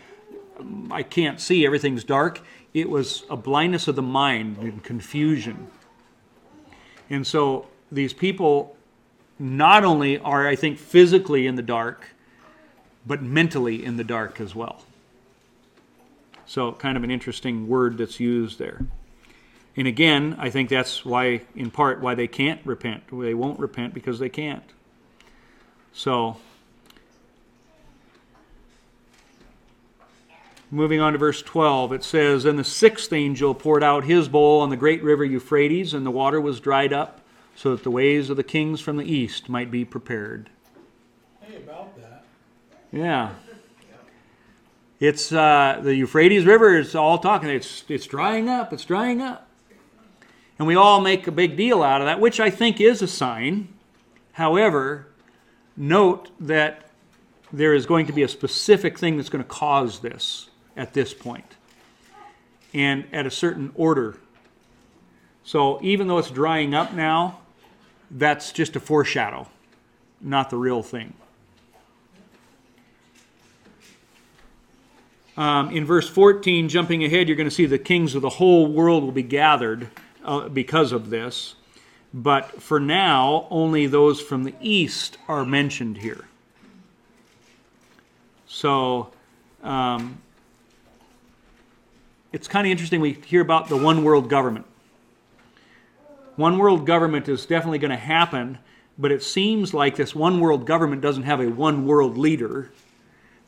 [0.91, 2.41] I can't see, everything's dark.
[2.73, 5.69] It was a blindness of the mind and confusion.
[7.11, 8.77] And so these people
[9.39, 12.09] not only are, I think, physically in the dark,
[13.07, 14.83] but mentally in the dark as well.
[16.47, 18.87] So, kind of an interesting word that's used there.
[19.77, 23.05] And again, I think that's why, in part, why they can't repent.
[23.11, 24.63] They won't repent because they can't.
[25.93, 26.37] So,
[30.71, 34.61] moving on to verse 12, it says, And the sixth angel poured out his bowl
[34.61, 37.21] on the great river Euphrates, and the water was dried up,
[37.57, 40.51] so that the ways of the kings from the east might be prepared.
[41.41, 42.25] Hey, about that.
[42.93, 43.31] Yeah.
[45.01, 47.49] It's uh, the Euphrates River is all talking.
[47.51, 48.73] It's it's drying up.
[48.73, 49.49] It's drying up,
[50.59, 53.09] and we all make a big deal out of that, which I think is a
[53.09, 53.69] sign.
[54.33, 55.09] However,
[55.77, 56.91] note that
[57.53, 61.13] there is going to be a specific thing that's going to cause this at this
[61.13, 61.57] point,
[62.73, 64.17] and at a certain order.
[65.43, 67.41] So even though it's drying up now,
[68.11, 69.49] that's just a foreshadow,
[70.21, 71.15] not the real thing.
[75.37, 78.67] Um, in verse 14, jumping ahead, you're going to see the kings of the whole
[78.67, 79.89] world will be gathered
[80.25, 81.57] uh, because of this.
[82.13, 86.25] But for now, only those from the east are mentioned here.
[88.47, 89.11] So
[89.65, 90.19] um,
[92.33, 93.01] it's kind of interesting.
[93.01, 94.67] We hear about the one world government.
[96.37, 98.59] One world government is definitely going to happen,
[98.97, 102.71] but it seems like this one world government doesn't have a one world leader.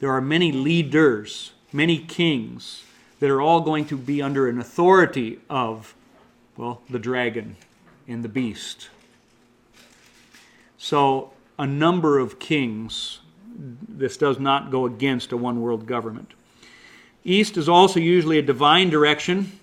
[0.01, 2.85] There are many leaders many kings
[3.21, 5.95] that are all going to be under an authority of,
[6.57, 7.57] well, the dragon
[8.07, 8.89] and the beast.
[10.79, 13.21] So, a number of kings,
[13.57, 16.33] this does not go against a one world government.
[17.25, 19.59] East is also usually a divine direction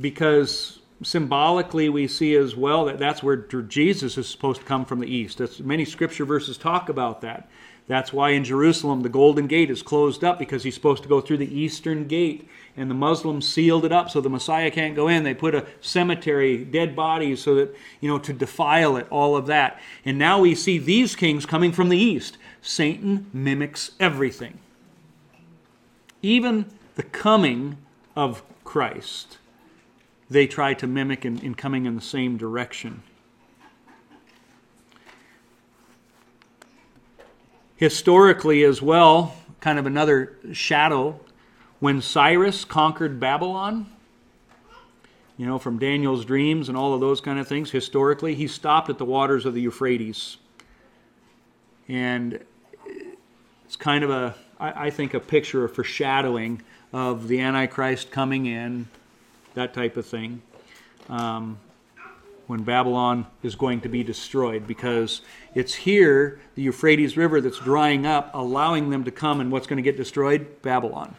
[0.00, 5.00] because symbolically we see as well that that's where Jesus is supposed to come from
[5.00, 5.38] the east.
[5.38, 7.48] That's, many scripture verses talk about that.
[7.88, 11.20] That's why in Jerusalem the Golden Gate is closed up because he's supposed to go
[11.20, 12.48] through the eastern gate.
[12.76, 15.24] And the Muslims sealed it up so the Messiah can't go in.
[15.24, 19.46] They put a cemetery, dead bodies, so that, you know, to defile it, all of
[19.46, 19.80] that.
[20.04, 22.38] And now we see these kings coming from the east.
[22.62, 24.58] Satan mimics everything.
[26.22, 27.76] Even the coming
[28.16, 29.38] of Christ,
[30.30, 33.02] they try to mimic in, in coming in the same direction.
[37.82, 41.18] Historically as well, kind of another shadow,
[41.80, 43.86] when Cyrus conquered Babylon,
[45.36, 48.88] you know, from Daniel's dreams and all of those kind of things, historically, he stopped
[48.88, 50.36] at the waters of the Euphrates.
[51.88, 52.38] And
[53.64, 56.62] it's kind of a, I think, a picture, a foreshadowing
[56.92, 58.86] of the Antichrist coming in,
[59.54, 60.40] that type of thing.
[61.08, 61.58] Um,
[62.52, 65.22] when Babylon is going to be destroyed because
[65.54, 69.78] it's here, the Euphrates River, that's drying up, allowing them to come, and what's going
[69.78, 70.60] to get destroyed?
[70.60, 71.14] Babylon.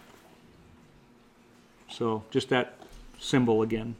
[1.89, 2.77] So, just that
[3.19, 3.95] symbol again.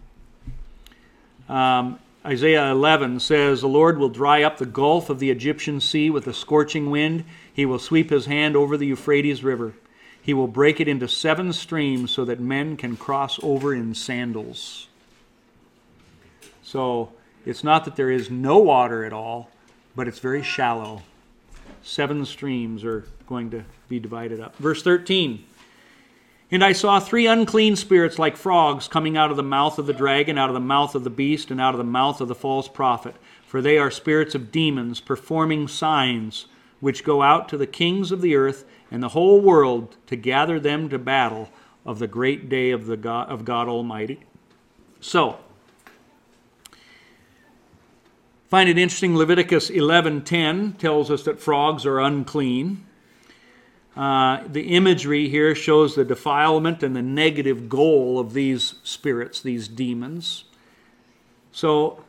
[1.50, 6.12] Um, Isaiah 11 says, The Lord will dry up the gulf of the Egyptian sea
[6.12, 7.26] with a scorching wind.
[7.52, 9.74] He will sweep his hand over the Euphrates River.
[10.22, 14.88] He will break it into seven streams so that men can cross over in sandals.
[16.62, 17.12] So,
[17.46, 19.50] it's not that there is no water at all,
[19.96, 21.02] but it's very shallow.
[21.82, 24.56] Seven streams are going to be divided up.
[24.58, 25.44] Verse 13
[26.52, 29.94] And I saw three unclean spirits like frogs coming out of the mouth of the
[29.94, 32.36] dragon, out of the mouth of the beast, and out of the mouth of the
[32.36, 33.16] false prophet.
[33.46, 36.48] For they are spirits of demons, performing signs,
[36.80, 40.60] which go out to the kings of the earth and the whole world to gather
[40.60, 41.50] them to battle
[41.86, 44.22] of the great day of, the God, of God Almighty.
[45.02, 45.40] So,
[48.54, 49.16] Find it interesting.
[49.16, 52.86] Leviticus 11:10 tells us that frogs are unclean.
[53.98, 59.68] Uh, the imagery here shows the defilement and the negative goal of these spirits, these
[59.68, 60.44] demons.
[61.52, 62.04] So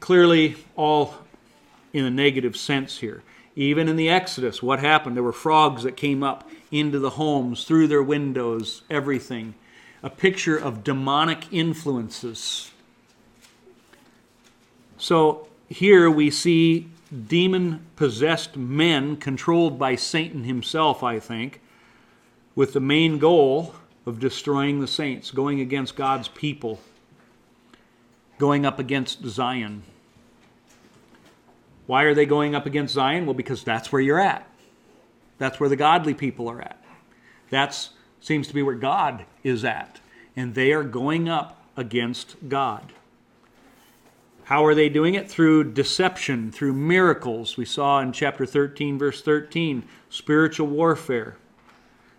[0.00, 1.16] clearly, all
[1.92, 3.22] in a negative sense here.
[3.54, 5.16] Even in the Exodus, what happened?
[5.16, 9.52] There were frogs that came up into the homes, through their windows, everything.
[10.02, 12.70] A picture of demonic influences.
[14.96, 16.88] So here we see
[17.28, 21.60] demon possessed men controlled by Satan himself, I think,
[22.56, 26.80] with the main goal of destroying the saints, going against God's people,
[28.38, 29.84] going up against Zion.
[31.86, 33.24] Why are they going up against Zion?
[33.24, 34.48] Well, because that's where you're at.
[35.38, 36.82] That's where the godly people are at.
[37.50, 37.88] That
[38.20, 40.00] seems to be where God is at.
[40.36, 42.92] And they are going up against God.
[44.50, 45.30] How are they doing it?
[45.30, 47.56] Through deception, through miracles.
[47.56, 51.36] We saw in chapter 13, verse 13, spiritual warfare.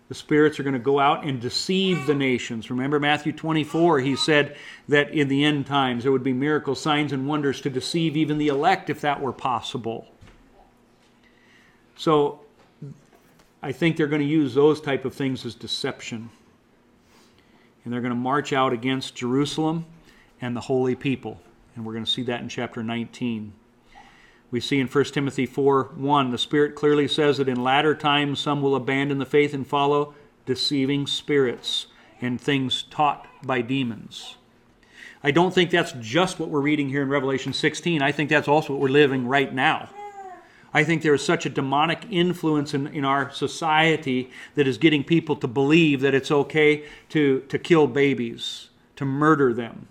[0.08, 2.70] The spirits are going to go out and deceive the nations.
[2.70, 4.56] Remember Matthew 24, he said
[4.88, 8.38] that in the end times there would be miracles, signs, and wonders to deceive even
[8.38, 10.08] the elect if that were possible.
[11.96, 12.40] So
[13.62, 16.30] I think they're going to use those type of things as deception.
[17.84, 19.84] And they're going to march out against Jerusalem
[20.40, 21.38] and the holy people.
[21.74, 23.52] And we're going to see that in chapter 19.
[24.50, 28.38] We see in 1 Timothy 4 1, the Spirit clearly says that in latter times
[28.38, 30.14] some will abandon the faith and follow
[30.44, 31.86] deceiving spirits
[32.20, 34.36] and things taught by demons.
[35.24, 38.02] I don't think that's just what we're reading here in Revelation 16.
[38.02, 39.88] I think that's also what we're living right now.
[40.74, 45.04] I think there is such a demonic influence in, in our society that is getting
[45.04, 49.88] people to believe that it's okay to, to kill babies, to murder them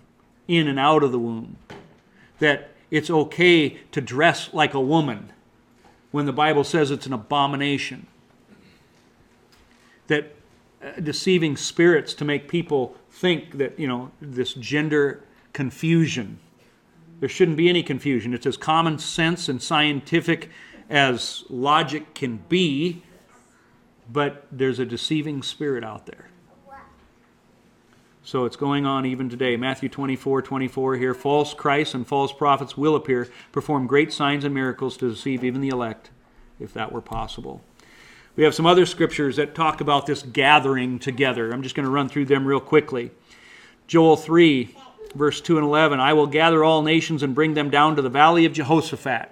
[0.52, 1.56] in and out of the womb.
[2.38, 5.32] That it's okay to dress like a woman
[6.10, 8.06] when the Bible says it's an abomination.
[10.08, 10.34] That
[10.84, 15.24] uh, deceiving spirits to make people think that, you know, this gender
[15.54, 16.38] confusion.
[17.20, 18.34] There shouldn't be any confusion.
[18.34, 20.50] It's as common sense and scientific
[20.90, 23.02] as logic can be,
[24.12, 26.26] but there's a deceiving spirit out there.
[28.24, 29.56] So it's going on even today.
[29.56, 31.12] Matthew 24, 24 here.
[31.12, 35.60] False Christs and false prophets will appear, perform great signs and miracles to deceive even
[35.60, 36.10] the elect,
[36.60, 37.64] if that were possible.
[38.36, 41.50] We have some other scriptures that talk about this gathering together.
[41.50, 43.10] I'm just going to run through them real quickly.
[43.88, 44.74] Joel 3,
[45.16, 48.08] verse 2 and 11 I will gather all nations and bring them down to the
[48.08, 49.31] valley of Jehoshaphat.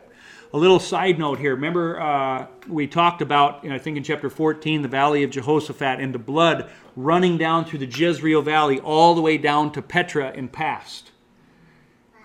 [0.52, 1.54] A little side note here.
[1.54, 6.12] Remember, uh, we talked about, I think in chapter 14, the valley of Jehoshaphat and
[6.12, 10.50] the blood running down through the Jezreel Valley all the way down to Petra and
[10.52, 11.12] past.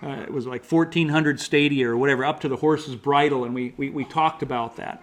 [0.02, 3.74] Uh, it was like 1,400 stadia or whatever, up to the horse's bridle, and we,
[3.76, 5.00] we, we talked about that.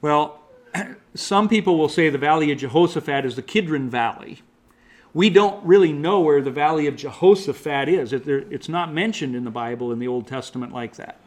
[0.00, 0.40] Well,
[1.14, 4.42] some people will say the valley of Jehoshaphat is the Kidron Valley.
[5.12, 8.12] We don't really know where the valley of Jehoshaphat is.
[8.12, 11.20] It's not mentioned in the Bible in the Old Testament like that.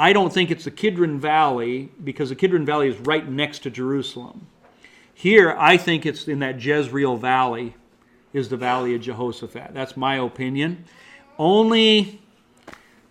[0.00, 3.70] I don't think it's the Kidron Valley because the Kidron Valley is right next to
[3.70, 4.46] Jerusalem.
[5.12, 7.74] Here, I think it's in that Jezreel Valley
[8.32, 9.74] is the Valley of Jehoshaphat.
[9.74, 10.86] That's my opinion.
[11.38, 12.22] Only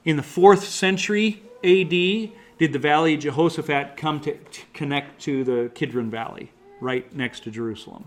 [0.03, 5.43] in the fourth century AD did the Valley of Jehoshaphat come to, to connect to
[5.43, 8.05] the Kidron Valley, right next to Jerusalem,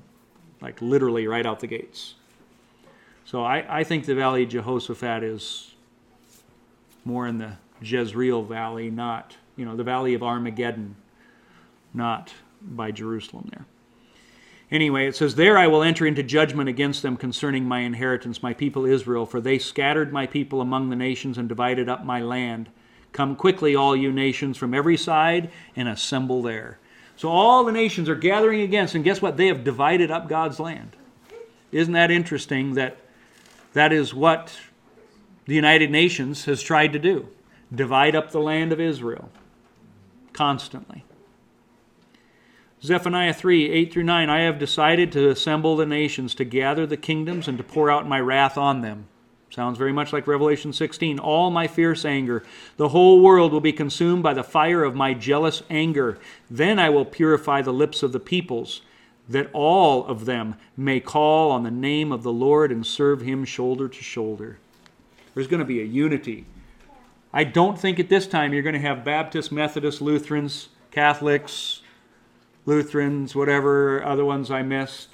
[0.61, 2.15] like literally right out the gates.
[3.27, 5.77] So I, I think the Valley of Jehoshaphat is
[7.05, 10.97] more in the Jezreel Valley, not, you know, the Valley of Armageddon,
[11.95, 13.67] not by Jerusalem there.
[14.71, 18.55] Anyway, it says, There I will enter into judgment against them concerning my inheritance, my
[18.55, 22.71] people Israel, for they scattered my people among the nations and divided up my land.
[23.13, 26.79] Come quickly, all you nations, from every side, and assemble there.
[27.17, 29.37] So all the nations are gathering against, and guess what?
[29.37, 30.97] They have divided up God's land.
[31.71, 32.97] Isn't that interesting that
[33.75, 34.59] that is what
[35.45, 37.29] the United Nations has tried to do?
[37.75, 39.31] Divide up the land of Israel
[40.33, 41.05] constantly.
[42.83, 46.97] Zephaniah 3 8 through 9 I have decided to assemble the nations, to gather the
[46.97, 49.07] kingdoms, and to pour out my wrath on them.
[49.51, 51.19] Sounds very much like Revelation 16.
[51.19, 52.43] All my fierce anger.
[52.79, 56.19] The whole world will be consumed by the fire of my jealous anger.
[56.51, 58.81] Then I will purify the lips of the peoples,
[59.29, 63.45] that all of them may call on the name of the Lord and serve him
[63.45, 64.59] shoulder to shoulder.
[65.35, 66.47] There's going to be a unity
[67.33, 71.81] I don't think at this time you're going to have Baptists, Methodists, Lutherans, Catholics,
[72.67, 75.09] Lutherans, whatever other ones I missed,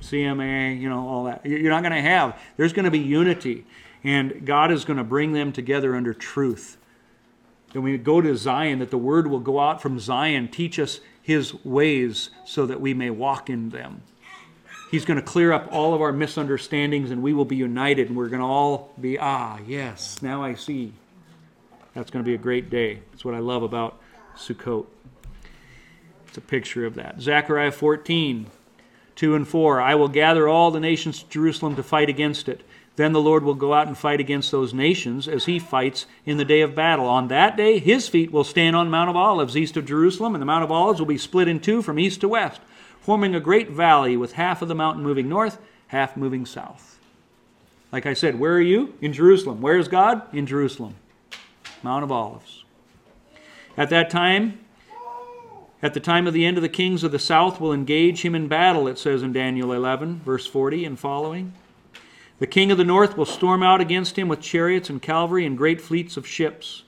[0.00, 1.46] CMA, you know, all that.
[1.46, 2.38] You're not going to have.
[2.56, 3.64] There's going to be unity,
[4.02, 6.76] and God is going to bring them together under truth.
[7.74, 11.00] And we go to Zion, that the word will go out from Zion, teach us
[11.22, 14.02] his ways so that we may walk in them.
[14.90, 18.16] He's going to clear up all of our misunderstandings, and we will be united, and
[18.16, 20.92] we're going to all be, ah, yes, now I see.
[21.96, 23.00] That's going to be a great day.
[23.10, 23.98] That's what I love about
[24.36, 24.84] Sukkot.
[26.28, 27.22] It's a picture of that.
[27.22, 28.48] Zechariah 14,
[29.14, 29.80] 2 and 4.
[29.80, 32.62] I will gather all the nations to Jerusalem to fight against it.
[32.96, 36.36] Then the Lord will go out and fight against those nations as he fights in
[36.36, 37.06] the day of battle.
[37.06, 40.42] On that day, his feet will stand on Mount of Olives east of Jerusalem, and
[40.42, 42.60] the Mount of Olives will be split in two from east to west,
[43.00, 46.98] forming a great valley with half of the mountain moving north, half moving south.
[47.90, 48.92] Like I said, where are you?
[49.00, 49.62] In Jerusalem.
[49.62, 50.22] Where is God?
[50.34, 50.96] In Jerusalem.
[51.82, 52.64] Mount of Olives.
[53.76, 54.58] At that time,
[55.82, 58.34] at the time of the end of the kings of the south will engage him
[58.34, 61.52] in battle, it says in Daniel 11, verse 40 and following.
[62.38, 65.56] The king of the north will storm out against him with chariots and cavalry and
[65.56, 66.82] great fleets of ships.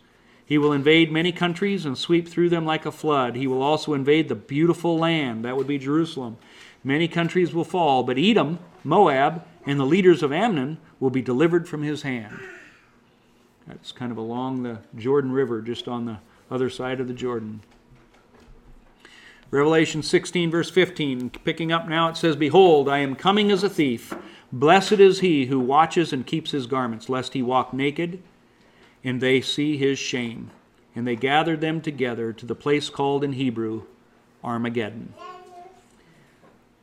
[0.45, 3.37] He will invade many countries and sweep through them like a flood.
[3.37, 6.39] He will also invade the beautiful land, that would be Jerusalem.
[6.83, 11.69] Many countries will fall, but Edom, Moab, and the leaders of Ammon will be delivered
[11.69, 12.39] from his hand.
[13.69, 16.19] That's kind of along the Jordan River, just on the
[16.51, 17.61] other side of the Jordan.
[19.51, 23.71] Revelation 16, verse 15, picking up now, it says, Behold, I am coming as a
[23.71, 24.15] thief.
[24.53, 28.23] Blessed is he who watches and keeps his garments, lest he walk naked
[29.05, 30.51] and they see his shame.
[30.95, 33.85] And they gathered them together to the place called in Hebrew
[34.43, 35.15] Armageddon.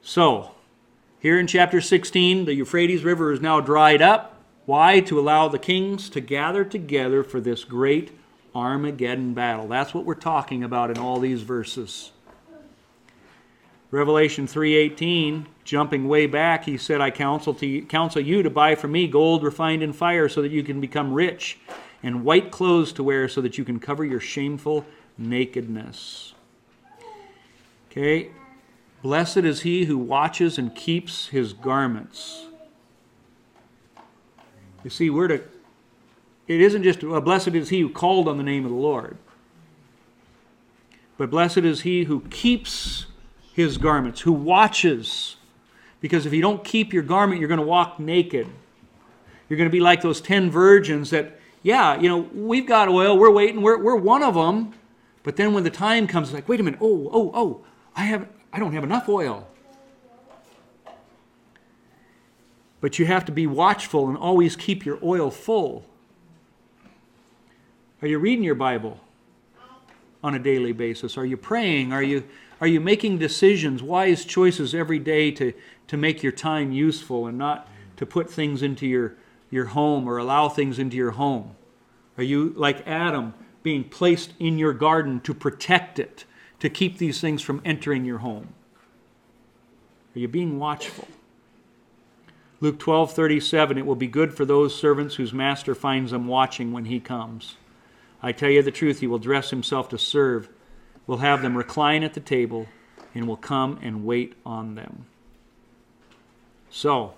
[0.02, 0.52] So,
[1.20, 4.35] here in chapter 16, the Euphrates River is now dried up.
[4.66, 5.00] Why?
[5.02, 8.12] To allow the kings to gather together for this great
[8.54, 9.68] Armageddon battle.
[9.68, 12.12] That's what we're talking about in all these verses.
[13.92, 18.92] Revelation 3:18, jumping way back, he said, "I counsel to counsel you to buy from
[18.92, 21.60] me gold refined in fire so that you can become rich,
[22.02, 24.86] and white clothes to wear so that you can cover your shameful
[25.18, 26.34] nakedness."
[27.92, 28.32] Okay?
[29.02, 32.48] Blessed is he who watches and keeps his garments.
[34.86, 35.42] You see, we're to
[36.48, 39.18] it isn't just blessed is he who called on the name of the Lord.
[41.18, 43.08] But blessed is he who keeps
[43.54, 45.38] his garments, who watches.
[46.02, 48.48] Because if you don't keep your garment, you're going to walk naked.
[49.50, 53.18] You're going to be like those 10 virgins that, yeah, you know, we've got oil,
[53.18, 54.74] we're waiting, we're, we're one of them.
[55.24, 57.66] But then when the time comes, like, wait a minute, oh, oh, oh,
[57.96, 59.48] I, have, I don't have enough oil.
[62.86, 65.88] But you have to be watchful and always keep your oil full.
[68.00, 69.00] Are you reading your Bible
[70.24, 71.18] on a daily basis?
[71.18, 71.92] Are you praying?
[71.94, 72.26] Are you
[72.62, 75.52] are you making decisions, wise choices every day to,
[75.88, 77.68] to make your time useful and not
[77.98, 79.16] to put things into your,
[79.50, 81.56] your home or allow things into your home?
[82.20, 83.34] Are you, like Adam,
[83.64, 86.26] being placed in your garden to protect it,
[86.60, 88.50] to keep these things from entering your home?
[90.16, 91.08] Are you being watchful?
[92.66, 96.72] Luke 12, 37, it will be good for those servants whose master finds them watching
[96.72, 97.58] when he comes.
[98.24, 100.50] I tell you the truth, he will dress himself to serve
[101.06, 102.66] will have them recline at the table
[103.14, 105.06] and will come and wait on them.
[106.72, 107.14] So,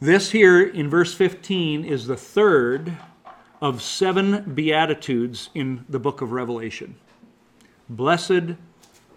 [0.00, 2.96] this here in verse 15 is the third
[3.60, 6.94] of seven Beatitudes in the book of Revelation.
[7.90, 8.54] Blessed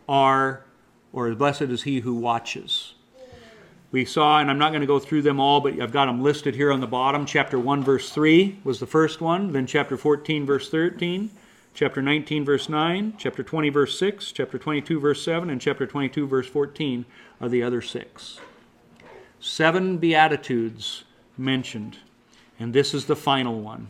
[0.09, 0.65] are,
[1.13, 2.95] or blessed is he who watches.
[3.91, 6.23] We saw, and I'm not going to go through them all, but I've got them
[6.23, 7.25] listed here on the bottom.
[7.25, 11.29] Chapter 1, verse 3 was the first one, then chapter 14, verse 13
[11.73, 16.27] chapter 19, verse 9, chapter 20, verse 6, chapter 22, verse 7, and chapter 22,
[16.27, 17.05] verse 14
[17.39, 18.39] are the other six.
[19.39, 21.03] Seven Beatitudes
[21.37, 21.97] mentioned,
[22.59, 23.89] and this is the final one.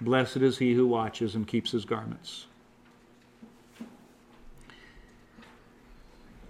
[0.00, 2.46] Blessed is he who watches and keeps his garments.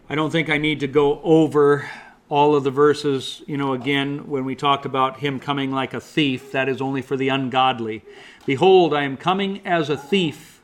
[0.09, 1.89] I don't think I need to go over
[2.29, 6.01] all of the verses, you know, again, when we talk about him coming like a
[6.01, 8.03] thief, that is only for the ungodly.
[8.47, 10.62] Behold, I am coming as a thief.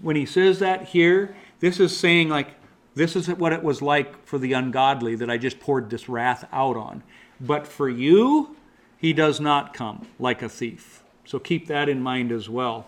[0.00, 2.48] When he says that here, this is saying, like,
[2.94, 6.46] this is what it was like for the ungodly that I just poured this wrath
[6.52, 7.02] out on.
[7.40, 8.56] But for you,
[8.96, 11.02] he does not come like a thief.
[11.24, 12.86] So keep that in mind as well.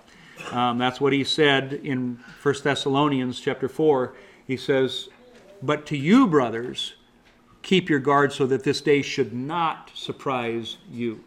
[0.52, 4.14] Um, that's what he said in 1 Thessalonians chapter 4.
[4.46, 5.08] He says,
[5.62, 6.94] But to you, brothers,
[7.66, 11.24] keep your guard so that this day should not surprise you.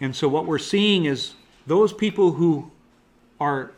[0.00, 1.34] And so what we're seeing is
[1.66, 2.70] those people who
[3.40, 3.72] are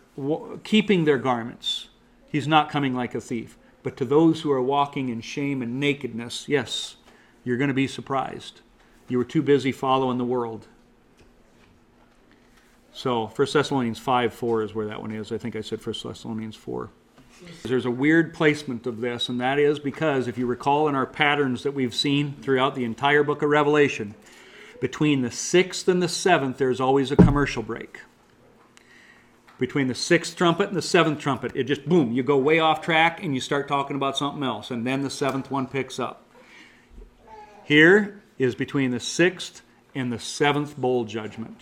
[0.62, 1.88] keeping their garments,
[2.28, 3.56] he's not coming like a thief.
[3.82, 6.96] But to those who are walking in shame and nakedness, yes,
[7.44, 8.60] you're going to be surprised.
[9.08, 10.68] You were too busy following the world.
[12.92, 15.32] So, 1 Thessalonians 5 4 is where that one is.
[15.32, 16.90] I think I said 1 Thessalonians 4.
[17.62, 21.06] There's a weird placement of this, and that is because if you recall in our
[21.06, 24.14] patterns that we've seen throughout the entire book of Revelation,
[24.82, 28.00] Between the sixth and the seventh, there's always a commercial break.
[29.60, 32.80] Between the sixth trumpet and the seventh trumpet, it just boom, you go way off
[32.80, 36.28] track and you start talking about something else, and then the seventh one picks up.
[37.62, 39.62] Here is between the sixth
[39.94, 41.60] and the seventh bowl judgment.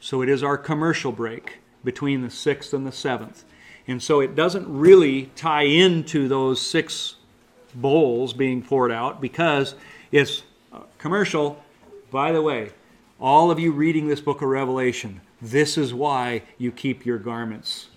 [0.00, 3.44] So it is our commercial break between the sixth and the seventh.
[3.86, 7.16] And so it doesn't really tie into those six
[7.74, 9.74] bowls being poured out because
[10.10, 11.62] it's uh, commercial.
[12.10, 12.70] By the way,
[13.20, 17.88] all of you reading this book of Revelation, this is why you keep your garments.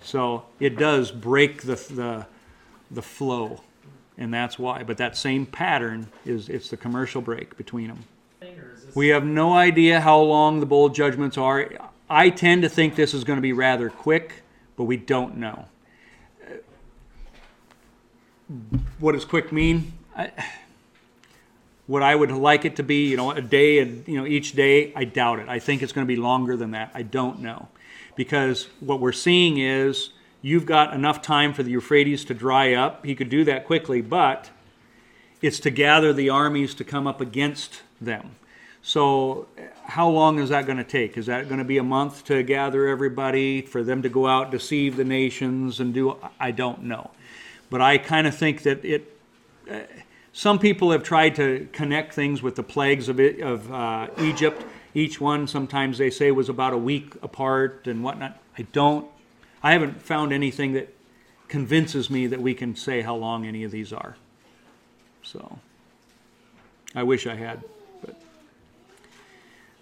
[0.00, 2.26] So it does break the, the,
[2.90, 3.60] the flow,
[4.18, 4.82] and that's why.
[4.82, 8.04] But that same pattern is it's the commercial break between them.
[8.94, 11.70] We have no idea how long the bowl judgments are.
[12.10, 14.41] I tend to think this is going to be rather quick,
[14.82, 15.66] but we don't know.
[18.98, 19.92] What does quick mean?
[20.16, 20.32] I,
[21.86, 24.54] what I would like it to be, you know, a day and you know each
[24.54, 25.48] day, I doubt it.
[25.48, 26.90] I think it's going to be longer than that.
[26.94, 27.68] I don't know,
[28.16, 30.10] because what we're seeing is
[30.40, 33.06] you've got enough time for the Euphrates to dry up.
[33.06, 34.50] He could do that quickly, but
[35.40, 38.32] it's to gather the armies to come up against them.
[38.82, 39.46] So,
[39.84, 41.16] how long is that going to take?
[41.16, 44.50] Is that going to be a month to gather everybody, for them to go out,
[44.50, 46.16] deceive the nations, and do?
[46.40, 47.12] I don't know.
[47.70, 49.16] But I kind of think that it.
[49.70, 49.80] Uh,
[50.34, 54.64] some people have tried to connect things with the plagues of, it, of uh, Egypt.
[54.94, 58.40] Each one, sometimes they say, was about a week apart and whatnot.
[58.56, 59.06] I don't.
[59.62, 60.92] I haven't found anything that
[61.48, 64.16] convinces me that we can say how long any of these are.
[65.22, 65.58] So,
[66.94, 67.62] I wish I had.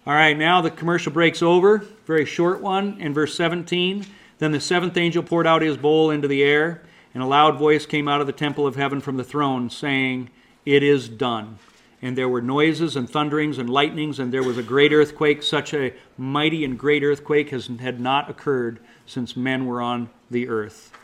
[0.03, 1.85] All right, now the commercial break's over.
[2.07, 2.99] Very short one.
[2.99, 4.03] In verse 17,
[4.39, 6.81] then the seventh angel poured out his bowl into the air,
[7.13, 10.31] and a loud voice came out of the temple of heaven from the throne, saying,
[10.65, 11.59] It is done.
[12.01, 15.43] And there were noises and thunderings and lightnings, and there was a great earthquake.
[15.43, 20.47] Such a mighty and great earthquake has, had not occurred since men were on the
[20.47, 20.97] earth.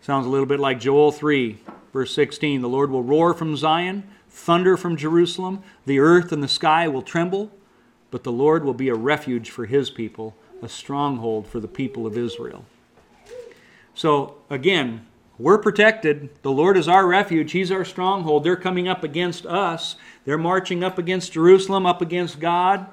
[0.00, 1.58] Sounds a little bit like Joel 3,
[1.92, 2.62] verse 16.
[2.62, 5.62] The Lord will roar from Zion, thunder from Jerusalem.
[5.84, 7.52] The earth and the sky will tremble,
[8.10, 12.06] but the Lord will be a refuge for his people, a stronghold for the people
[12.06, 12.64] of Israel.
[13.94, 15.06] So, again,
[15.38, 16.28] we're protected.
[16.42, 17.52] The Lord is our refuge.
[17.52, 18.44] He's our stronghold.
[18.44, 19.96] They're coming up against us.
[20.24, 22.86] They're marching up against Jerusalem, up against God.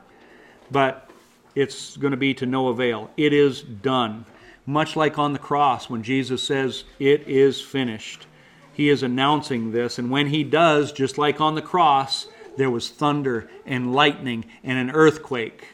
[0.72, 1.10] But
[1.56, 3.10] it's going to be to no avail.
[3.18, 4.26] It is done.
[4.66, 8.28] Much like on the cross when Jesus says, It is finished.
[8.72, 9.98] He is announcing this.
[9.98, 14.78] And when he does, just like on the cross, there was thunder and lightning and
[14.78, 15.70] an earthquake.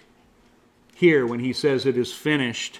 [0.95, 2.79] Here, when he says it is finished,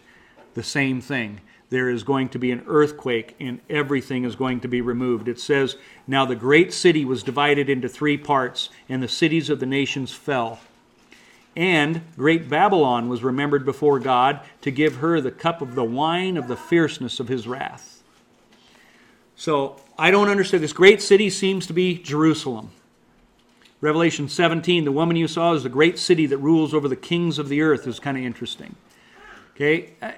[0.53, 1.41] the same thing.
[1.69, 5.27] There is going to be an earthquake and everything is going to be removed.
[5.27, 9.59] It says, Now the great city was divided into three parts, and the cities of
[9.59, 10.59] the nations fell.
[11.55, 16.37] And great Babylon was remembered before God to give her the cup of the wine
[16.37, 18.03] of the fierceness of his wrath.
[19.35, 20.63] So I don't understand.
[20.63, 22.71] This great city seems to be Jerusalem.
[23.83, 27.37] Revelation 17, the woman you saw is the great city that rules over the kings
[27.37, 28.77] of the earth, is kind of interesting.
[29.53, 29.91] Okay?
[30.01, 30.13] Uh,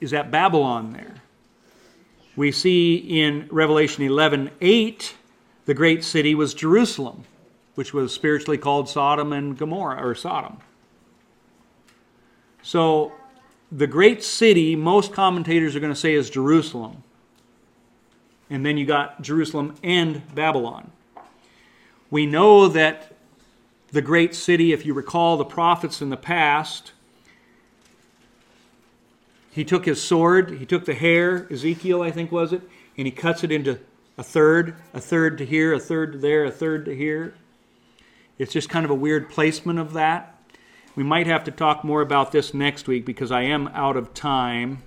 [0.00, 1.16] is that Babylon there?
[2.36, 5.16] We see in Revelation 11, 8,
[5.66, 7.24] the great city was Jerusalem,
[7.74, 10.58] which was spiritually called Sodom and Gomorrah, or Sodom.
[12.62, 13.10] So,
[13.72, 17.02] the great city, most commentators are going to say is Jerusalem.
[18.48, 20.92] And then you got Jerusalem and Babylon.
[22.10, 23.12] We know that
[23.92, 26.92] the great city, if you recall the prophets in the past,
[29.50, 32.62] he took his sword, he took the hair, Ezekiel, I think was it,
[32.96, 33.78] and he cuts it into
[34.16, 37.34] a third, a third to here, a third to there, a third to here.
[38.38, 40.36] It's just kind of a weird placement of that.
[40.96, 44.14] We might have to talk more about this next week because I am out of
[44.14, 44.82] time.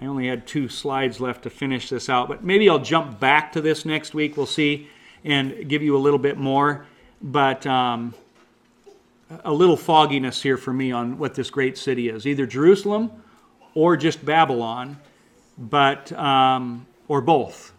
[0.00, 3.52] I only had two slides left to finish this out, but maybe I'll jump back
[3.52, 4.36] to this next week.
[4.36, 4.88] We'll see
[5.24, 6.86] and give you a little bit more.
[7.20, 8.14] But um,
[9.44, 13.10] a little fogginess here for me on what this great city is either Jerusalem
[13.74, 14.98] or just Babylon,
[15.56, 17.72] but um, or both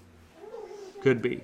[1.02, 1.42] could be.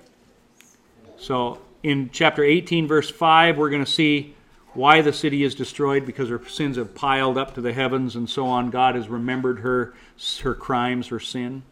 [1.18, 4.34] So in chapter 18, verse 5, we're going to see
[4.74, 8.28] why the city is destroyed because her sins have piled up to the heavens and
[8.28, 8.70] so on.
[8.70, 9.94] God has remembered her,
[10.42, 11.62] her crimes, her sin.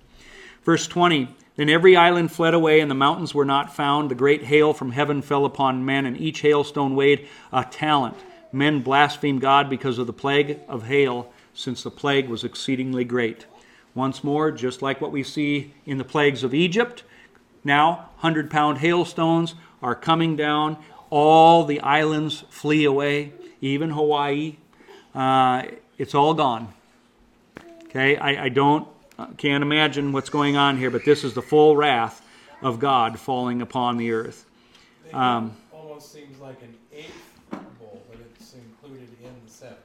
[0.64, 4.10] Verse 20 Then every island fled away, and the mountains were not found.
[4.10, 8.16] The great hail from heaven fell upon men, and each hailstone weighed a talent.
[8.52, 13.46] Men blasphemed God because of the plague of hail, since the plague was exceedingly great.
[13.94, 17.04] Once more, just like what we see in the plagues of Egypt,
[17.62, 20.76] now 100 pound hailstones are coming down.
[21.10, 24.56] all the islands flee away, even Hawaii.
[25.14, 25.62] Uh,
[25.96, 26.74] it's all gone.
[27.84, 28.88] Okay, I, I don't
[29.36, 32.20] can't imagine what's going on here, but this is the full wrath
[32.62, 34.46] of God falling upon the earth.
[35.12, 37.12] Um, almost seems like an eighth
[37.78, 39.76] bowl, but it's included in the seven.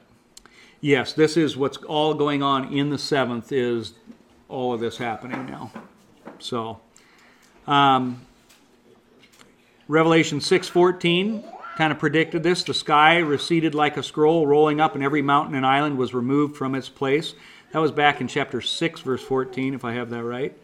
[0.80, 3.52] Yes, this is what's all going on in the seventh.
[3.52, 3.94] Is
[4.48, 5.70] all of this happening now?
[6.38, 6.80] So,
[7.66, 8.22] um,
[9.86, 11.44] Revelation six fourteen
[11.76, 12.62] kind of predicted this.
[12.62, 16.56] The sky receded like a scroll, rolling up, and every mountain and island was removed
[16.56, 17.34] from its place.
[17.72, 20.58] That was back in chapter six, verse fourteen, if I have that right.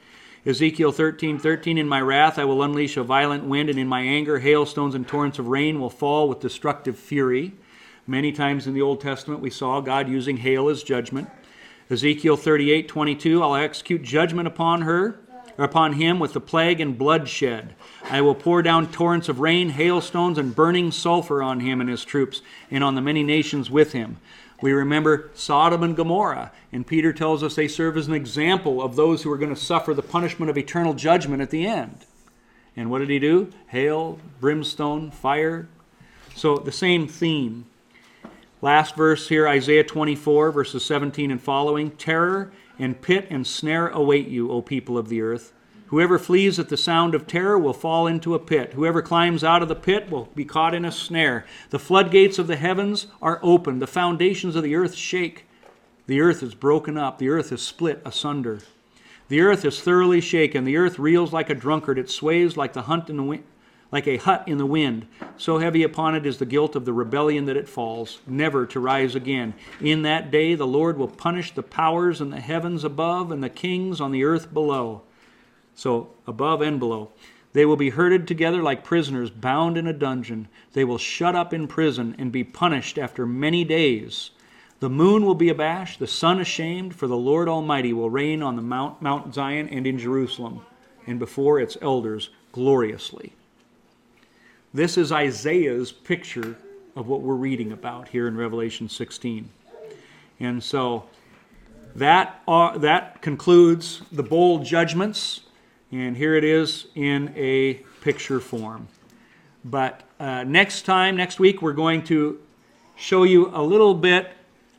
[0.45, 1.79] Ezekiel thirteen thirteen.
[1.79, 5.07] In my wrath I will unleash a violent wind, and in my anger hailstones and
[5.07, 7.53] torrents of rain will fall with destructive fury.
[8.09, 11.29] Many times in the Old Testament, we saw God using hail as judgment.
[11.89, 15.21] Ezekiel 38 22, I'll execute judgment upon her,
[15.57, 17.77] or upon him with the plague and bloodshed.
[18.11, 22.05] I will pour down torrents of rain, hailstones, and burning sulfur on him and his
[22.05, 24.17] troops, and on the many nations with him.
[24.63, 28.97] We remember Sodom and Gomorrah, and Peter tells us they serve as an example of
[28.97, 32.07] those who are going to suffer the punishment of eternal judgment at the end.
[32.75, 33.53] And what did he do?
[33.69, 35.69] Hail, brimstone, fire.
[36.35, 37.67] So the same theme.
[38.63, 41.91] Last verse here, Isaiah 24, verses 17 and following.
[41.93, 45.53] Terror and pit and snare await you, O people of the earth.
[45.89, 48.73] Whoever flees at the sound of terror will fall into a pit.
[48.73, 51.47] Whoever climbs out of the pit will be caught in a snare.
[51.71, 53.79] The floodgates of the heavens are open.
[53.79, 55.45] The foundations of the earth shake.
[56.07, 57.19] The earth is broken up.
[57.19, 58.61] The earth is split asunder.
[59.29, 60.65] The earth is thoroughly shaken.
[60.65, 61.99] The earth reels like a drunkard.
[61.99, 63.45] It sways like the hunt in the wind
[63.93, 65.07] like a hut in the wind.
[65.37, 68.81] So heavy upon it is the guilt of the rebellion that it falls, never to
[68.81, 69.55] rise again.
[69.81, 73.49] In that day the Lord will punish the powers in the heavens above and the
[73.49, 75.03] kings on the earth below.
[75.77, 77.11] So above and below.
[77.53, 80.49] They will be herded together like prisoners bound in a dungeon.
[80.73, 84.31] They will shut up in prison and be punished after many days.
[84.81, 88.57] The moon will be abashed, the sun ashamed, for the Lord Almighty will reign on
[88.57, 90.61] the Mount, Mount Zion and in Jerusalem,
[91.07, 93.33] and before its elders gloriously.
[94.75, 96.59] This is Isaiah's picture
[96.95, 99.49] of what we're reading about here in Revelation 16.
[100.41, 101.05] And so
[101.95, 105.41] that, uh, that concludes the bowl judgments,
[105.93, 108.89] and here it is in a picture form.
[109.65, 112.41] But uh, next time, next week, we're going to
[112.97, 114.31] show you a little bit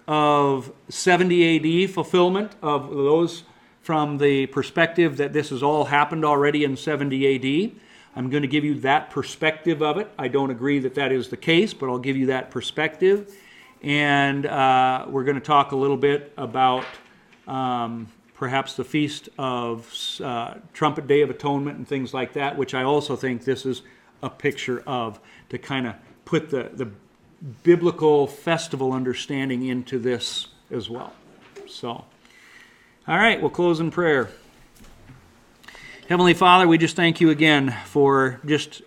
[0.08, 3.44] of 70 AD fulfillment of those
[3.82, 7.72] from the perspective that this has all happened already in 70 AD.
[8.16, 10.12] I'm going to give you that perspective of it.
[10.18, 13.34] I don't agree that that is the case, but I'll give you that perspective.
[13.84, 16.86] And uh, we're going to talk a little bit about
[17.48, 18.08] um,
[18.38, 22.84] perhaps the feast of uh, Trumpet Day of Atonement and things like that, which I
[22.84, 23.82] also think this is
[24.22, 25.20] a picture of
[25.50, 26.92] to kind of put the, the
[27.64, 31.14] biblical festival understanding into this as well.
[31.68, 32.06] So, all
[33.18, 34.30] right, we'll close in prayer.
[36.08, 38.84] Heavenly Father, we just thank you again for just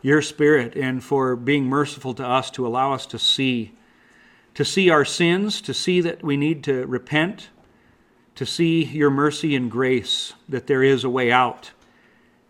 [0.00, 3.72] your spirit and for being merciful to us to allow us to see
[4.54, 7.48] to see our sins, to see that we need to repent,
[8.38, 11.72] to see your mercy and grace that there is a way out,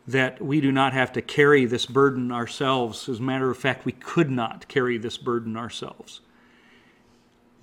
[0.07, 3.09] that we do not have to carry this burden ourselves.
[3.09, 6.21] As a matter of fact, we could not carry this burden ourselves.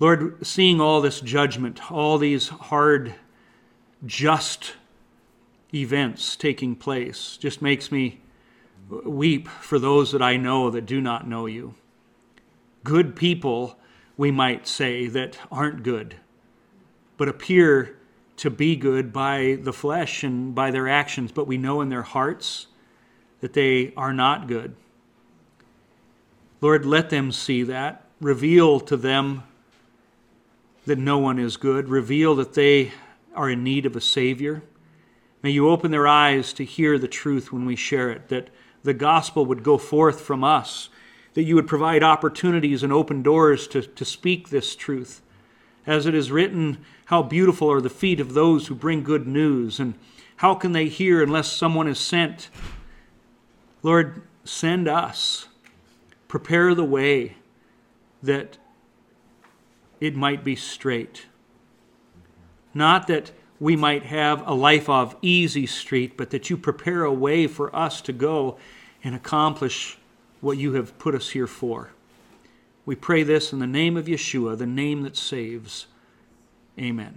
[0.00, 3.14] Lord, seeing all this judgment, all these hard,
[4.04, 4.72] just
[5.72, 8.20] events taking place just makes me
[9.04, 11.76] weep for those that I know that do not know you.
[12.82, 13.78] Good people,
[14.16, 16.16] we might say, that aren't good,
[17.16, 17.96] but appear
[18.36, 22.02] to be good by the flesh and by their actions, but we know in their
[22.02, 22.66] hearts
[23.40, 24.76] that they are not good.
[26.60, 28.04] Lord, let them see that.
[28.20, 29.42] Reveal to them
[30.86, 31.88] that no one is good.
[31.88, 32.92] Reveal that they
[33.34, 34.62] are in need of a Savior.
[35.42, 38.48] May you open their eyes to hear the truth when we share it, that
[38.82, 40.88] the gospel would go forth from us,
[41.34, 45.22] that you would provide opportunities and open doors to, to speak this truth.
[45.86, 49.80] As it is written, how beautiful are the feet of those who bring good news,
[49.80, 49.94] and
[50.36, 52.50] how can they hear unless someone is sent?
[53.82, 55.48] Lord, send us.
[56.28, 57.36] Prepare the way
[58.22, 58.58] that
[60.00, 61.26] it might be straight.
[62.74, 67.12] Not that we might have a life of easy street, but that you prepare a
[67.12, 68.58] way for us to go
[69.02, 69.96] and accomplish
[70.40, 71.90] what you have put us here for.
[72.84, 75.86] We pray this in the name of Yeshua, the name that saves.
[76.80, 77.14] Amen.